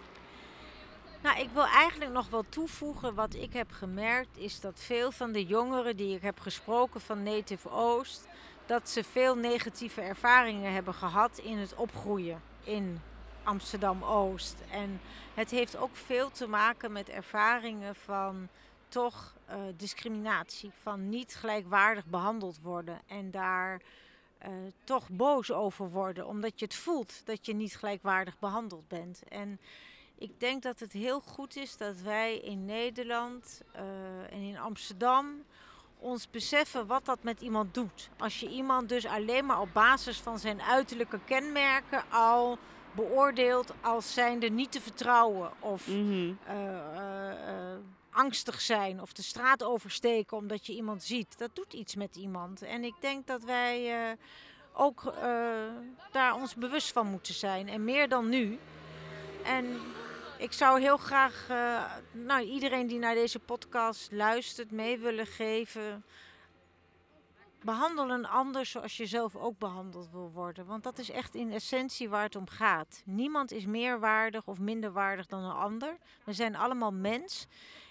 Nou, 1.23 1.41
ik 1.41 1.51
wil 1.51 1.67
eigenlijk 1.67 2.13
nog 2.13 2.29
wel 2.29 2.45
toevoegen 2.49 3.15
wat 3.15 3.35
ik 3.35 3.53
heb 3.53 3.71
gemerkt 3.71 4.37
is 4.37 4.61
dat 4.61 4.81
veel 4.81 5.13
van 5.13 5.33
de 5.33 5.45
jongeren 5.45 5.97
die 5.97 6.15
ik 6.15 6.23
heb 6.23 6.41
gesproken 6.41 7.01
van 7.01 7.23
Native 7.23 7.71
Oost, 7.71 8.29
dat 8.67 8.89
ze 8.89 9.05
veel 9.05 9.37
negatieve 9.37 10.01
ervaringen 10.01 10.73
hebben 10.73 10.95
gehad 10.95 11.39
in 11.39 11.59
het 11.59 11.75
opgroeien 11.75 12.43
in 12.65 13.01
Amsterdam-Oost. 13.43 14.57
En 14.71 15.01
het 15.35 15.51
heeft 15.51 15.77
ook 15.77 15.97
veel 15.97 16.31
te 16.31 16.47
maken 16.47 16.93
met 16.93 17.09
ervaringen 17.09 17.95
van 17.95 18.49
toch 18.89 19.35
uh, 19.49 19.57
discriminatie, 19.77 20.71
van 20.83 21.09
niet 21.09 21.35
gelijkwaardig 21.35 22.07
behandeld 22.07 22.59
worden 22.63 23.01
en 23.07 23.31
daar 23.31 23.81
uh, 24.43 24.49
toch 24.85 25.09
boos 25.11 25.53
over 25.53 25.91
worden, 25.91 26.27
omdat 26.27 26.59
je 26.59 26.65
het 26.65 26.75
voelt 26.75 27.27
dat 27.27 27.47
je 27.47 27.55
niet 27.55 27.77
gelijkwaardig 27.77 28.39
behandeld 28.39 28.89
bent. 28.89 29.23
En 29.29 29.61
ik 30.23 30.41
denk 30.41 30.63
dat 30.63 30.81
het 30.81 30.93
heel 30.93 31.21
goed 31.21 31.57
is 31.57 31.77
dat 31.77 32.01
wij 32.01 32.39
in 32.39 32.65
Nederland 32.65 33.61
uh, 33.77 33.81
en 34.31 34.41
in 34.41 34.59
Amsterdam 34.59 35.45
ons 35.99 36.31
beseffen 36.31 36.87
wat 36.87 37.05
dat 37.05 37.23
met 37.23 37.41
iemand 37.41 37.75
doet. 37.75 38.11
Als 38.19 38.41
je 38.41 38.49
iemand 38.49 38.89
dus 38.89 39.07
alleen 39.07 39.47
maar 39.47 39.61
op 39.61 39.73
basis 39.73 40.19
van 40.19 40.39
zijn 40.39 40.63
uiterlijke 40.63 41.19
kenmerken 41.25 42.05
al 42.11 42.59
beoordeelt 42.93 43.73
als 43.81 44.13
zijnde 44.13 44.49
niet 44.49 44.73
te 44.73 44.81
vertrouwen 44.81 45.51
of 45.59 45.87
mm 45.87 45.95
-hmm. 45.95 46.39
uh, 46.49 46.65
uh, 46.65 47.77
angstig 48.11 48.61
zijn 48.61 49.01
of 49.01 49.13
de 49.13 49.23
straat 49.23 49.63
oversteken 49.63 50.37
omdat 50.37 50.67
je 50.67 50.75
iemand 50.75 51.03
ziet. 51.03 51.39
Dat 51.39 51.51
doet 51.53 51.73
iets 51.73 51.95
met 51.95 52.17
iemand. 52.17 52.63
En 52.63 52.85
ik 52.85 52.95
denk 53.01 53.27
dat 53.27 53.43
wij 53.43 54.17
ook 54.73 55.15
daar 56.13 56.35
ons 56.35 56.55
bewust 56.55 56.93
van 56.93 57.07
moeten 57.07 57.35
zijn 57.35 57.69
en 57.69 57.85
meer 57.85 58.09
dan 58.09 58.29
nu. 58.29 58.59
En 59.45 59.81
ik 60.43 60.53
zou 60.53 60.81
heel 60.81 60.97
graag 60.97 61.47
uh, 61.51 61.85
nou, 62.13 62.43
iedereen 62.45 62.87
die 62.87 62.99
naar 62.99 63.15
deze 63.15 63.39
podcast 63.39 64.13
luistert 64.13 64.71
mee 64.71 64.99
willen 64.99 65.27
geven. 65.27 66.05
Behandel 67.61 68.11
een 68.11 68.27
ander 68.27 68.67
zoals 68.67 68.97
je 68.97 69.07
zelf 69.07 69.37
ook 69.37 69.59
behandeld 69.59 70.11
wil 70.11 70.31
worden. 70.31 70.67
Want 70.67 70.83
dat 70.83 70.99
is 70.99 71.11
echt 71.11 71.35
in 71.35 71.53
essentie 71.53 72.09
waar 72.09 72.23
het 72.23 72.37
om 72.37 72.49
gaat. 72.49 73.03
Niemand 73.05 73.53
is 73.53 73.67
meer 73.67 74.01
waardig 74.01 74.47
of 74.47 74.59
minder 74.59 74.93
waardig 74.93 75.27
dan 75.27 75.43
een 75.43 75.57
ander. 75.57 75.97
We 76.25 76.33
zijn 76.33 76.57
allemaal 76.57 76.93
mens. 76.93 77.47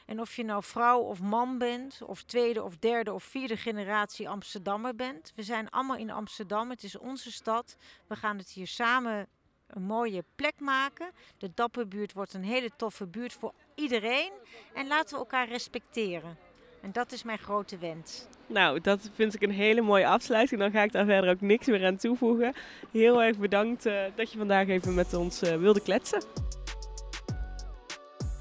En 0.05 0.19
of 0.19 0.35
je 0.35 0.43
nou 0.43 0.63
vrouw 0.63 0.99
of 0.99 1.21
man 1.21 1.57
bent, 1.57 2.01
of 2.01 2.23
tweede 2.23 2.63
of 2.63 2.77
derde 2.77 3.13
of 3.13 3.23
vierde 3.23 3.57
generatie 3.57 4.29
Amsterdammer 4.29 4.95
bent. 4.95 5.31
We 5.35 5.43
zijn 5.43 5.69
allemaal 5.69 5.97
in 5.97 6.11
Amsterdam. 6.11 6.69
Het 6.69 6.83
is 6.83 6.97
onze 6.97 7.31
stad. 7.31 7.75
We 8.07 8.15
gaan 8.15 8.37
het 8.37 8.49
hier 8.49 8.67
samen 8.67 9.27
een 9.73 9.81
mooie 9.83 10.23
plek 10.35 10.59
maken. 10.59 11.11
De 11.37 11.51
Dapperbuurt 11.55 12.13
wordt 12.13 12.33
een 12.33 12.43
hele 12.43 12.69
toffe 12.75 13.07
buurt 13.07 13.33
voor 13.33 13.53
iedereen. 13.75 14.31
En 14.73 14.87
laten 14.87 15.13
we 15.13 15.19
elkaar 15.19 15.47
respecteren. 15.47 16.37
En 16.81 16.91
dat 16.91 17.11
is 17.11 17.23
mijn 17.23 17.37
grote 17.37 17.77
wens. 17.77 18.27
Nou, 18.47 18.81
dat 18.81 19.09
vind 19.13 19.33
ik 19.35 19.41
een 19.41 19.51
hele 19.51 19.81
mooie 19.81 20.07
afsluiting. 20.07 20.59
Dan 20.59 20.71
ga 20.71 20.83
ik 20.83 20.91
daar 20.91 21.05
verder 21.05 21.29
ook 21.29 21.41
niks 21.41 21.67
meer 21.67 21.85
aan 21.85 21.97
toevoegen. 21.97 22.53
Heel 22.91 23.23
erg 23.23 23.37
bedankt 23.37 23.85
uh, 23.85 24.03
dat 24.15 24.31
je 24.31 24.37
vandaag 24.37 24.67
even 24.67 24.93
met 24.93 25.13
ons 25.13 25.43
uh, 25.43 25.55
wilde 25.55 25.81
kletsen. 25.81 26.23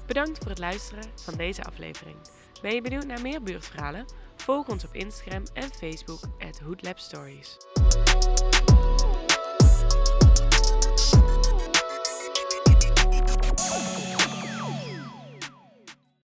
Bedankt 0.07 0.37
voor 0.37 0.49
het 0.49 0.59
luisteren 0.59 1.03
van 1.15 1.33
deze 1.33 1.63
aflevering. 1.63 2.15
Ben 2.61 2.73
je 2.73 2.81
benieuwd 2.81 3.05
naar 3.05 3.21
meer 3.21 3.43
buurtverhalen? 3.43 4.05
Volg 4.35 4.67
ons 4.67 4.85
op 4.85 4.93
Instagram 4.93 5.43
en 5.53 5.69
Facebook 5.73 6.19
at 6.39 6.99
Stories. 6.99 7.57